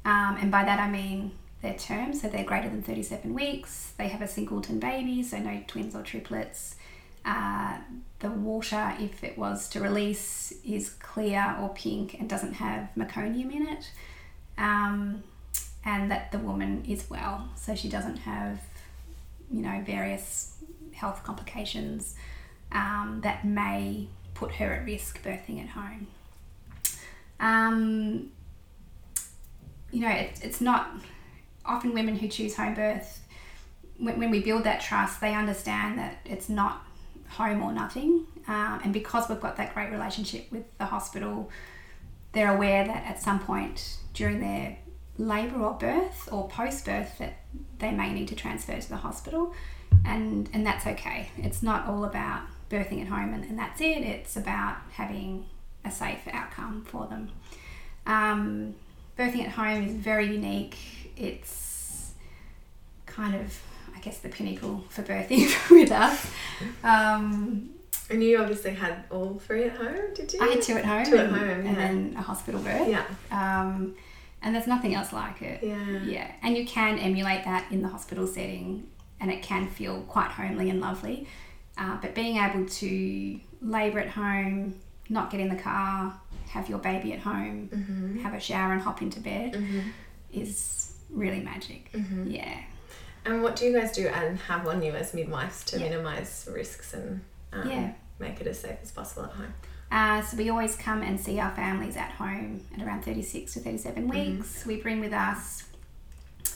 Um, 0.05 0.39
and 0.41 0.51
by 0.51 0.65
that 0.65 0.79
I 0.81 0.91
mean 0.91 1.33
their 1.63 1.75
term, 1.75 2.15
so 2.15 2.29
they're 2.29 2.45
greater 2.45 2.69
than 2.69 2.83
37 2.83 3.35
weeks, 3.35 3.93
they 3.99 4.09
have 4.09 4.23
a 4.23 4.29
singleton 4.29 4.79
baby, 4.79 5.23
so 5.23 5.39
no 5.39 5.63
twins 5.67 5.95
or 5.95 6.03
triplets. 6.03 6.77
Water, 8.59 8.97
if 8.99 9.23
it 9.23 9.39
was 9.39 9.69
to 9.71 9.81
release, 9.81 10.53
is 10.65 10.91
clear 10.91 11.57
or 11.61 11.69
pink 11.69 12.15
and 12.19 12.29
doesn't 12.29 12.55
have 12.55 12.89
meconium 12.97 13.55
in 13.55 13.69
it. 13.69 13.91
Um, 14.59 15.23
and 15.85 16.11
that 16.11 16.33
the 16.33 16.39
woman 16.39 16.85
is 16.89 17.09
well, 17.09 17.49
so 17.55 17.77
she 17.77 17.89
doesn't 17.89 18.17
have 18.17 18.61
you 19.53 19.63
know, 19.63 19.81
various 19.87 20.57
health 20.93 21.23
complications 21.23 22.17
um, 22.73 23.21
that 23.23 23.45
may 23.45 24.09
put 24.35 24.51
her 24.57 24.73
at 24.73 24.85
risk 24.85 25.23
birthing 25.23 25.63
at 25.63 25.69
home. 25.69 26.09
Um, 27.39 28.33
you 29.93 30.01
know, 30.01 30.11
it, 30.11 30.41
it's 30.43 30.61
not 30.61 30.91
often 31.65 31.95
women 31.95 32.17
who 32.17 32.27
choose 32.27 32.57
home 32.57 32.75
birth, 32.75 33.23
when, 33.99 34.19
when 34.19 34.31
we 34.33 34.41
build 34.41 34.65
that 34.65 34.81
trust, 34.81 35.21
they 35.21 35.35
understand 35.35 35.97
that 36.01 36.19
it's 36.25 36.49
not 36.49 36.85
home 37.29 37.63
or 37.63 37.73
nothing. 37.73 38.27
Um, 38.49 38.81
and 38.83 38.93
because 38.95 39.29
we've 39.29 39.41
got 39.41 39.57
that 39.59 39.75
great 39.75 39.91
relationship 39.91 40.51
with 40.51 40.65
the 40.79 40.87
hospital, 40.87 41.51
they're 42.33 42.55
aware 42.55 42.85
that 42.85 43.05
at 43.05 43.21
some 43.21 43.39
point 43.39 43.99
during 44.15 44.41
their 44.41 44.79
labour 45.19 45.61
or 45.61 45.75
birth 45.75 46.29
or 46.33 46.49
post 46.49 46.87
birth 46.87 47.19
that 47.19 47.35
they 47.79 47.91
may 47.91 48.13
need 48.13 48.29
to 48.29 48.35
transfer 48.35 48.81
to 48.81 48.89
the 48.89 48.97
hospital. 48.97 49.53
And 50.05 50.49
and 50.53 50.67
that's 50.67 50.87
okay. 50.87 51.31
It's 51.37 51.63
not 51.63 51.87
all 51.87 52.05
about 52.05 52.43
birthing 52.71 53.03
at 53.03 53.09
home 53.09 53.35
and, 53.35 53.45
and 53.45 53.59
that's 53.59 53.81
it. 53.81 54.03
It's 54.03 54.37
about 54.37 54.79
having 54.93 55.47
a 55.85 55.91
safe 55.91 56.21
outcome 56.33 56.85
for 56.85 57.07
them. 57.07 57.31
Um, 58.07 58.75
birthing 59.19 59.45
at 59.45 59.51
home 59.51 59.85
is 59.85 59.93
very 59.93 60.27
unique. 60.27 60.77
It's 61.17 62.13
kind 63.07 63.35
of 63.35 63.61
i 63.97 64.01
guess 64.01 64.19
the 64.19 64.29
pinnacle 64.29 64.85
for 64.91 65.03
birthing 65.03 65.49
with 65.71 65.91
us. 65.91 66.31
Um, 66.85 67.71
And 68.11 68.25
you 68.25 68.39
obviously 68.41 68.73
had 68.75 69.05
all 69.11 69.39
three 69.39 69.65
at 69.65 69.73
home, 69.77 70.15
did 70.15 70.33
you? 70.33 70.41
I 70.41 70.47
had 70.49 70.63
two 70.63 70.75
at 70.75 70.85
home, 70.85 71.05
Two 71.05 71.19
at 71.19 71.27
and, 71.27 71.37
home, 71.37 71.49
and 71.49 71.65
yeah. 71.67 71.75
then 71.75 72.15
a 72.17 72.23
hospital 72.23 72.61
birth. 72.61 72.89
Yeah. 72.89 73.05
Um, 73.31 73.95
and 74.43 74.55
there's 74.55 74.67
nothing 74.67 74.95
else 74.95 75.13
like 75.13 75.43
it. 75.43 75.63
Yeah. 75.63 76.03
Yeah, 76.05 76.33
and 76.43 76.57
you 76.57 76.65
can 76.67 76.99
emulate 76.99 77.45
that 77.45 77.71
in 77.71 77.83
the 77.83 77.89
hospital 77.89 78.27
setting, 78.27 78.87
and 79.21 79.31
it 79.31 79.43
can 79.43 79.67
feel 79.69 80.03
quite 80.03 80.31
homely 80.31 80.71
and 80.71 80.81
lovely. 80.81 81.27
Uh, 81.77 81.97
but 82.01 82.15
being 82.15 82.37
able 82.39 82.65
to 82.67 83.41
labour 83.61 83.99
at 84.01 84.09
home, 84.11 84.77
not 85.09 85.31
get 85.31 85.41
in 85.41 85.49
the 85.49 85.57
car, 85.61 86.19
have 86.51 86.69
your 86.69 86.79
baby 86.79 87.13
at 87.13 87.19
home, 87.21 87.69
Mm-hmm. 87.73 88.21
have 88.21 88.33
a 88.35 88.41
shower, 88.41 88.73
and 88.73 88.81
hop 88.81 89.03
into 89.03 89.21
bed 89.21 89.63
is 90.33 90.95
really 91.11 91.41
magic. 91.41 91.91
Mm-hmm. 91.93 92.31
Yeah. 92.31 92.59
And 93.25 93.43
what 93.43 93.57
do 93.57 93.67
you 93.67 93.73
guys 93.79 93.93
do 93.93 94.07
and 94.09 94.39
have 94.41 94.67
on 94.67 94.83
you 94.83 94.93
as 94.93 95.13
midwives 95.15 95.65
to 95.67 95.79
Yeah. 95.79 95.91
minimise 95.91 96.49
risks 96.51 96.95
and 96.95 97.21
um, 97.53 97.69
Yeah. 97.71 97.93
make 98.19 98.41
it 98.41 98.47
as 98.47 98.61
safe 98.61 98.79
as 98.83 98.91
possible 98.91 99.25
at 99.25 99.31
home? 99.33 99.55
Uh, 99.91 100.21
so 100.23 100.37
we 100.37 100.51
always 100.51 100.77
come 100.77 101.03
and 101.03 101.19
see 101.19 101.41
our 101.41 101.51
families 101.55 101.97
at 101.97 102.11
home 102.13 102.63
at 102.77 102.87
around 102.87 103.03
36 103.05 103.55
to 103.55 103.61
37 103.61 104.07
weeks. 104.09 104.67
We 104.67 104.77
bring 104.83 105.01
with 105.01 105.13
us 105.15 105.65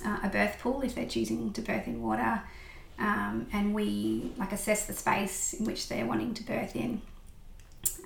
uh, 0.05 0.19
a 0.23 0.29
birth 0.29 0.59
pool 0.61 0.83
if 0.83 0.95
they're 0.95 1.07
choosing 1.09 1.53
to 1.55 1.63
birth 1.63 1.87
in 1.87 2.03
water, 2.03 2.43
um, 2.99 3.47
and 3.53 3.75
we 3.75 4.33
like 4.37 4.53
assess 4.53 4.85
the 4.87 4.93
space 4.93 5.55
in 5.55 5.65
which 5.65 5.89
they're 5.89 6.05
wanting 6.07 6.35
to 6.35 6.43
birth 6.45 6.77
in. 6.77 7.01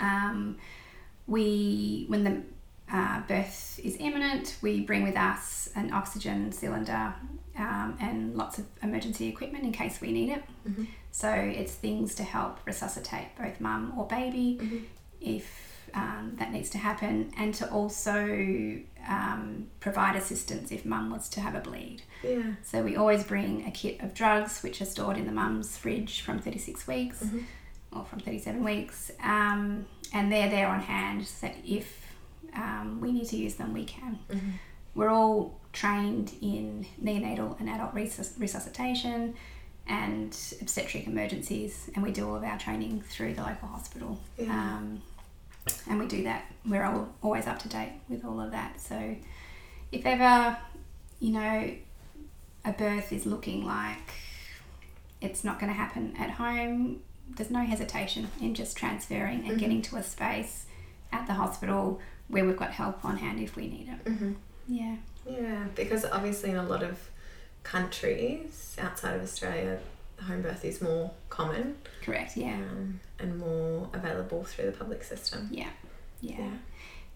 Um, 0.01 0.59
we, 1.27 2.05
when 2.09 2.23
the 2.23 2.43
uh, 2.93 3.21
birth 3.27 3.81
is 3.83 3.97
imminent, 3.99 4.57
we 4.63 4.81
bring 4.81 5.03
with 5.03 5.17
us 5.17 5.69
an 5.75 5.93
oxygen 5.93 6.53
cylinder 6.53 7.15
um, 7.59 7.97
and 8.01 8.37
lots 8.37 8.59
of 8.59 8.67
emergency 8.83 9.29
equipment 9.29 9.65
in 9.65 9.73
case 9.73 10.01
we 10.01 10.13
need 10.13 10.31
it. 10.31 10.43
So 11.11 11.31
it's 11.31 11.73
things 11.75 12.15
to 12.17 12.23
help 12.23 12.59
resuscitate 12.65 13.29
both 13.39 13.61
mum 13.61 13.95
or 13.97 14.07
baby 14.07 14.85
if 15.21 15.89
um, 15.95 16.35
that 16.39 16.53
needs 16.53 16.69
to 16.71 16.79
happen, 16.79 17.33
and 17.39 17.55
to 17.55 17.71
also 17.71 18.79
um, 19.09 19.67
provide 19.81 20.15
assistance 20.17 20.71
if 20.71 20.85
mum 20.85 21.11
was 21.11 21.29
to 21.31 21.41
have 21.41 21.55
a 21.55 21.61
bleed. 21.61 22.03
Yeah. 22.23 22.43
So 22.63 22.83
we 22.83 22.97
always 22.97 23.25
bring 23.25 23.65
a 23.67 23.71
kit 23.71 24.01
of 24.03 24.13
drugs 24.13 24.63
which 24.63 24.83
are 24.83 24.85
stored 24.85 25.17
in 25.17 25.25
the 25.27 25.33
mum's 25.33 25.77
fridge 25.77 26.21
from 26.21 26.39
36 26.41 26.87
weeks 26.87 27.23
or 27.93 28.05
from 28.05 28.21
37 28.21 28.63
weeks, 28.63 29.11
um, 29.23 29.87
and 30.13 30.31
they're 30.31 30.51
there 30.51 30.69
on 30.69 30.81
hand 30.81 31.27
so 31.27 31.47
that 31.47 31.57
if 31.65 32.06
um, 32.57 33.01
we 33.01 33.13
need 33.13 33.27
to 33.29 33.37
use 33.37 33.55
them, 33.55 33.73
we 33.73 33.85
can. 33.85 34.19
We're 34.95 35.11
all 35.11 35.61
trained 35.73 36.33
in 36.41 36.87
neonatal 37.03 37.61
and 37.61 37.69
adult 37.69 37.95
resus- 37.95 38.39
resuscitation 38.39 39.35
and 39.87 40.37
obstetric 40.61 41.07
emergencies, 41.07 41.91
and 41.95 42.03
we 42.03 42.11
do 42.11 42.29
all 42.29 42.37
of 42.37 42.43
our 42.43 42.59
training 42.59 43.03
through 43.03 43.35
the 43.35 43.43
local 43.43 43.69
hospital. 43.69 44.19
Yeah. 44.39 44.51
Um, 44.51 45.03
and 45.89 45.99
we 45.99 46.07
do 46.07 46.25
that. 46.25 46.47
We're 46.65 46.85
all, 46.85 47.15
always 47.23 47.47
up 47.47 47.59
to 47.61 47.69
date 47.69 47.93
with 48.09 48.25
all 48.25 48.41
of 48.41 48.53
that. 48.53 48.81
So 48.81 49.17
if 49.93 50.07
ever, 50.07 50.57
you 51.21 51.33
know, 51.33 51.75
a 52.65 52.73
birth 52.73 53.13
is 53.13 53.27
looking 53.27 53.65
like 53.65 54.13
it's 55.21 55.45
not 55.45 55.61
going 55.61 55.71
to 55.71 55.77
happen 55.77 56.15
at 56.19 56.31
home, 56.31 57.03
there's 57.37 57.51
no 57.51 57.61
hesitation 57.61 58.29
in 58.41 58.55
just 58.55 58.77
transferring 58.77 59.49
and 59.49 59.59
getting 59.59 59.83
to 59.83 59.97
a 59.97 60.03
space 60.03 60.67
at 61.13 61.27
the 61.27 61.35
hospital 61.35 62.01
where 62.29 62.45
we've 62.45 62.57
got 62.57 62.71
help 62.73 63.05
on 63.05 63.17
hand 63.19 63.41
if 63.41 63.57
we 63.57 63.67
need 63.69 63.89
it. 63.89 64.05
Mm-hmm. 64.11 64.33
Yeah. 64.69 64.97
Yeah, 65.29 65.65
because 65.75 66.05
obviously 66.05 66.51
in 66.51 66.57
a 66.57 66.63
lot 66.63 66.83
of 66.83 66.99
countries 67.63 68.77
outside 68.81 69.17
of 69.17 69.23
Australia, 69.23 69.79
home 70.23 70.43
birth 70.43 70.65
is 70.65 70.81
more 70.81 71.11
common 71.29 71.77
Correct. 72.03 72.37
Yeah. 72.37 72.55
um, 72.55 73.01
and 73.19 73.39
more 73.39 73.89
available 73.93 74.45
through 74.45 74.67
the 74.67 74.73
public 74.73 75.03
system. 75.05 75.49
Yeah. 75.51 75.69
Yeah. 76.21 76.37
Yeah. 76.39 76.51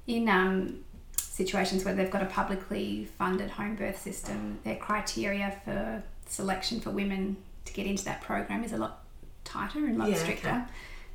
In 0.07 0.29
um, 0.29 0.85
situations 1.17 1.85
where 1.85 1.95
they've 1.95 2.11
got 2.11 2.23
a 2.23 2.27
publicly 2.27 3.07
funded 3.19 3.51
home 3.51 3.77
birth 3.77 3.99
system, 4.01 4.59
their 4.65 4.77
criteria 4.77 5.57
for 5.65 6.03
selection 6.27 6.81
for 6.81 6.91
women 6.91 7.37
to 7.65 7.73
get 7.73 7.87
into 7.87 8.05
that 8.05 8.21
program 8.21 8.63
is 8.65 8.73
a 8.73 8.77
lot 8.77 9.05
tighter 9.45 9.79
and 9.87 9.97
a 9.97 9.99
lot 9.99 10.11
Yeah, 10.11 10.17
stricter. 10.17 10.49
okay. 10.49 10.63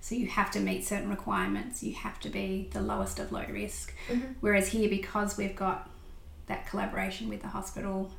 So 0.05 0.13
you 0.13 0.27
have 0.27 0.51
to 0.51 0.59
meet 0.59 0.85
certain 0.85 1.09
requirements. 1.09 1.81
You 1.81 1.95
have 1.95 2.19
to 2.19 2.29
be 2.29 2.69
the 2.71 2.79
lowest 2.79 3.17
of 3.17 3.31
low 3.31 3.43
risk. 3.49 3.91
Mm-hmm. 4.07 4.33
Whereas 4.39 4.67
here, 4.67 4.87
because 4.87 5.35
we've 5.35 5.55
got 5.55 5.89
that 6.45 6.67
collaboration 6.67 7.27
with 7.27 7.41
the 7.41 7.47
hospital, 7.47 8.11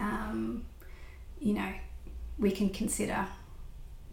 um, 0.00 0.64
you 1.38 1.52
know, 1.52 1.70
we 2.38 2.50
can 2.52 2.70
consider 2.70 3.26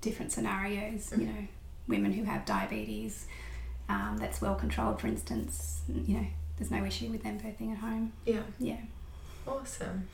different 0.02 0.34
scenarios. 0.34 1.14
You 1.18 1.28
know, 1.28 1.48
women 1.88 2.12
who 2.12 2.26
have 2.26 2.46
diabetes 2.46 3.26
um, 3.88 4.18
that's 4.20 4.42
well 4.42 4.56
controlled, 4.56 5.00
for 5.00 5.08
instance. 5.08 5.80
You 5.88 6.18
know, 6.18 6.28
there's 6.58 6.72
no 6.72 6.84
issue 6.84 7.08
with 7.10 7.24
them 7.24 7.40
birthing 7.40 7.72
at 7.72 7.78
home. 7.78 8.12
Yeah, 8.26 8.42
Yeah. 8.60 8.82
awesome. 9.48 10.10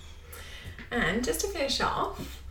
And 0.92 1.24
just 1.24 1.42
to 1.42 1.48
finish 1.48 1.82
off, 1.82 2.44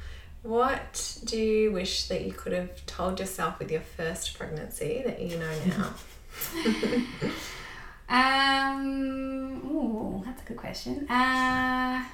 what 0.42 1.18
do 1.24 1.38
you 1.38 1.72
wish 1.72 2.09
that 2.09 2.24
you 2.24 2.33
could 2.33 2.53
have 2.53 2.85
told 2.87 3.20
yourself 3.20 3.59
with 3.59 3.70
your 3.70 3.81
first 3.83 4.38
pregnancy 4.38 5.03
that 5.05 5.20
you 5.20 5.38
know 5.38 5.53
now? 5.66 5.94
Um. 8.11 9.62
Ooh, 9.70 10.22
that's 10.26 10.42
a 10.42 10.44
good 10.44 10.57
question. 10.57 11.09
Uh. 11.09 12.05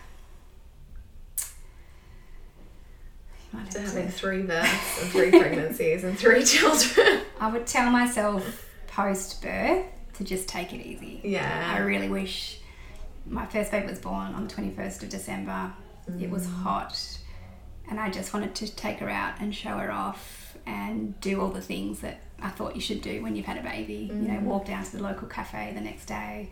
you 3.52 3.58
might 3.58 3.70
to 3.70 3.80
have 3.80 3.88
having 3.94 4.08
three 4.08 4.42
births 4.46 5.02
and 5.02 5.10
three 5.10 5.30
pregnancies 5.30 6.04
and 6.04 6.18
three 6.18 6.44
children. 6.44 7.22
I 7.40 7.50
would 7.50 7.66
tell 7.66 7.90
myself 7.90 8.68
post 8.88 9.40
birth 9.40 9.86
to 10.14 10.24
just 10.24 10.48
take 10.48 10.74
it 10.74 10.86
easy. 10.86 11.22
Yeah. 11.24 11.74
I 11.74 11.78
really 11.78 12.10
wish 12.10 12.60
my 13.26 13.46
first 13.46 13.70
baby 13.70 13.86
was 13.86 13.98
born 13.98 14.34
on 14.34 14.46
the 14.46 14.54
21st 14.54 15.02
of 15.02 15.08
December. 15.08 15.72
It 16.20 16.30
was 16.30 16.46
hot, 16.46 17.18
and 17.88 17.98
I 18.00 18.10
just 18.10 18.32
wanted 18.34 18.54
to 18.56 18.74
take 18.74 18.98
her 18.98 19.08
out 19.08 19.40
and 19.40 19.54
show 19.54 19.76
her 19.78 19.90
off 19.90 20.56
and 20.66 21.18
do 21.20 21.40
all 21.40 21.48
the 21.50 21.60
things 21.60 22.00
that 22.00 22.20
I 22.42 22.48
thought 22.50 22.74
you 22.74 22.80
should 22.80 23.00
do 23.02 23.22
when 23.22 23.36
you've 23.36 23.46
had 23.46 23.58
a 23.58 23.62
baby. 23.62 24.10
You 24.12 24.28
know, 24.28 24.40
walk 24.40 24.66
down 24.66 24.84
to 24.84 24.96
the 24.96 25.02
local 25.02 25.28
cafe 25.28 25.72
the 25.74 25.80
next 25.80 26.06
day. 26.06 26.50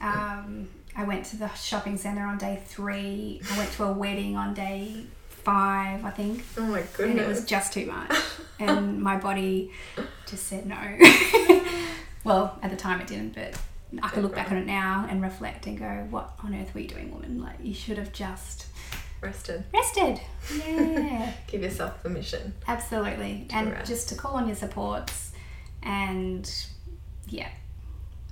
Um, 0.00 0.68
I 0.94 1.04
went 1.04 1.24
to 1.26 1.36
the 1.36 1.48
shopping 1.54 1.96
centre 1.96 2.22
on 2.24 2.38
day 2.38 2.62
three. 2.66 3.40
I 3.50 3.58
went 3.58 3.72
to 3.72 3.84
a 3.84 3.92
wedding 3.92 4.36
on 4.36 4.54
day 4.54 5.06
five, 5.28 6.04
I 6.04 6.10
think 6.10 6.42
Oh 6.58 6.62
my 6.66 6.82
goodness. 6.96 7.00
and 7.00 7.20
it 7.20 7.28
was 7.28 7.44
just 7.44 7.72
too 7.72 7.86
much 7.86 8.12
and 8.58 9.00
my 9.00 9.16
body 9.16 9.70
just 10.26 10.48
said 10.48 10.66
no 10.66 10.76
well 12.24 12.58
at 12.62 12.70
the 12.72 12.76
time 12.76 13.00
it 13.00 13.06
didn't 13.06 13.32
but 13.36 13.56
i 14.02 14.08
can 14.08 14.22
look 14.24 14.34
back 14.34 14.50
on 14.50 14.56
it 14.56 14.66
now 14.66 15.06
and 15.08 15.22
reflect 15.22 15.66
and 15.68 15.78
go 15.78 16.04
what 16.10 16.32
on 16.42 16.52
earth 16.52 16.74
were 16.74 16.80
you 16.80 16.88
doing 16.88 17.12
woman 17.12 17.40
like 17.40 17.54
you 17.62 17.72
should 17.74 17.96
have 17.96 18.12
just 18.12 18.66
rested. 19.26 19.64
rested 19.72 20.20
yeah 20.56 21.32
Give 21.46 21.62
yourself 21.62 22.02
permission. 22.02 22.54
absolutely 22.66 23.46
and 23.50 23.72
rest. 23.72 23.88
just 23.88 24.08
to 24.10 24.14
call 24.14 24.34
on 24.34 24.46
your 24.46 24.56
supports 24.56 25.32
and 25.82 26.50
yeah 27.28 27.48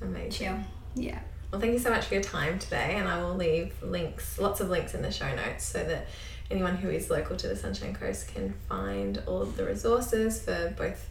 Amazing. 0.00 0.30
chill 0.30 0.56
yeah 0.94 1.18
Well, 1.50 1.60
thank 1.60 1.72
you 1.72 1.78
so 1.78 1.90
much 1.90 2.06
for 2.06 2.14
your 2.14 2.22
time 2.22 2.58
today, 2.58 2.96
and 2.96 3.08
I 3.08 3.22
will 3.22 3.34
leave 3.36 3.72
links, 3.82 4.38
lots 4.38 4.60
of 4.60 4.68
links 4.70 4.94
in 4.94 5.02
the 5.02 5.10
show 5.12 5.32
notes, 5.36 5.64
so 5.64 5.84
that 5.84 6.08
anyone 6.50 6.76
who 6.76 6.88
is 6.90 7.10
local 7.10 7.36
to 7.36 7.48
the 7.48 7.56
Sunshine 7.56 7.94
Coast 7.94 8.28
can 8.28 8.54
find 8.68 9.22
all 9.26 9.40
of 9.42 9.56
the 9.56 9.64
resources 9.64 10.42
for 10.42 10.74
both 10.76 11.08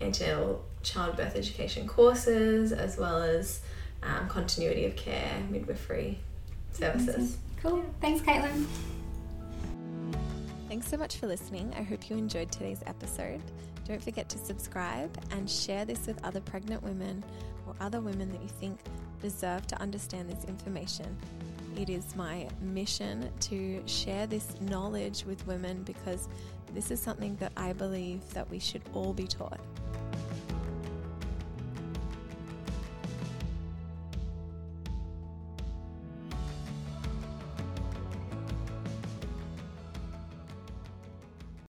antenatal 0.00 0.64
childbirth 0.82 1.36
education 1.36 1.86
courses 1.86 2.72
as 2.72 2.96
well 2.96 3.22
as 3.22 3.60
um, 4.02 4.28
continuity 4.28 4.84
of 4.86 4.96
care 4.96 5.30
midwifery 5.50 6.18
services. 6.72 7.36
cool 7.62 7.84
thanks 8.00 8.20
caitlin 8.22 8.66
Thanks 10.72 10.88
so 10.88 10.96
much 10.96 11.18
for 11.18 11.26
listening. 11.26 11.70
I 11.78 11.82
hope 11.82 12.08
you 12.08 12.16
enjoyed 12.16 12.50
today's 12.50 12.80
episode. 12.86 13.42
Don't 13.84 14.02
forget 14.02 14.30
to 14.30 14.38
subscribe 14.38 15.14
and 15.30 15.50
share 15.50 15.84
this 15.84 16.06
with 16.06 16.24
other 16.24 16.40
pregnant 16.40 16.82
women 16.82 17.22
or 17.66 17.74
other 17.78 18.00
women 18.00 18.32
that 18.32 18.40
you 18.40 18.48
think 18.48 18.78
deserve 19.20 19.66
to 19.66 19.78
understand 19.82 20.30
this 20.30 20.46
information. 20.46 21.14
It 21.76 21.90
is 21.90 22.16
my 22.16 22.48
mission 22.62 23.30
to 23.40 23.82
share 23.84 24.26
this 24.26 24.58
knowledge 24.62 25.26
with 25.26 25.46
women 25.46 25.82
because 25.82 26.26
this 26.72 26.90
is 26.90 26.98
something 26.98 27.36
that 27.36 27.52
I 27.54 27.74
believe 27.74 28.26
that 28.32 28.48
we 28.48 28.58
should 28.58 28.80
all 28.94 29.12
be 29.12 29.26
taught. 29.26 29.60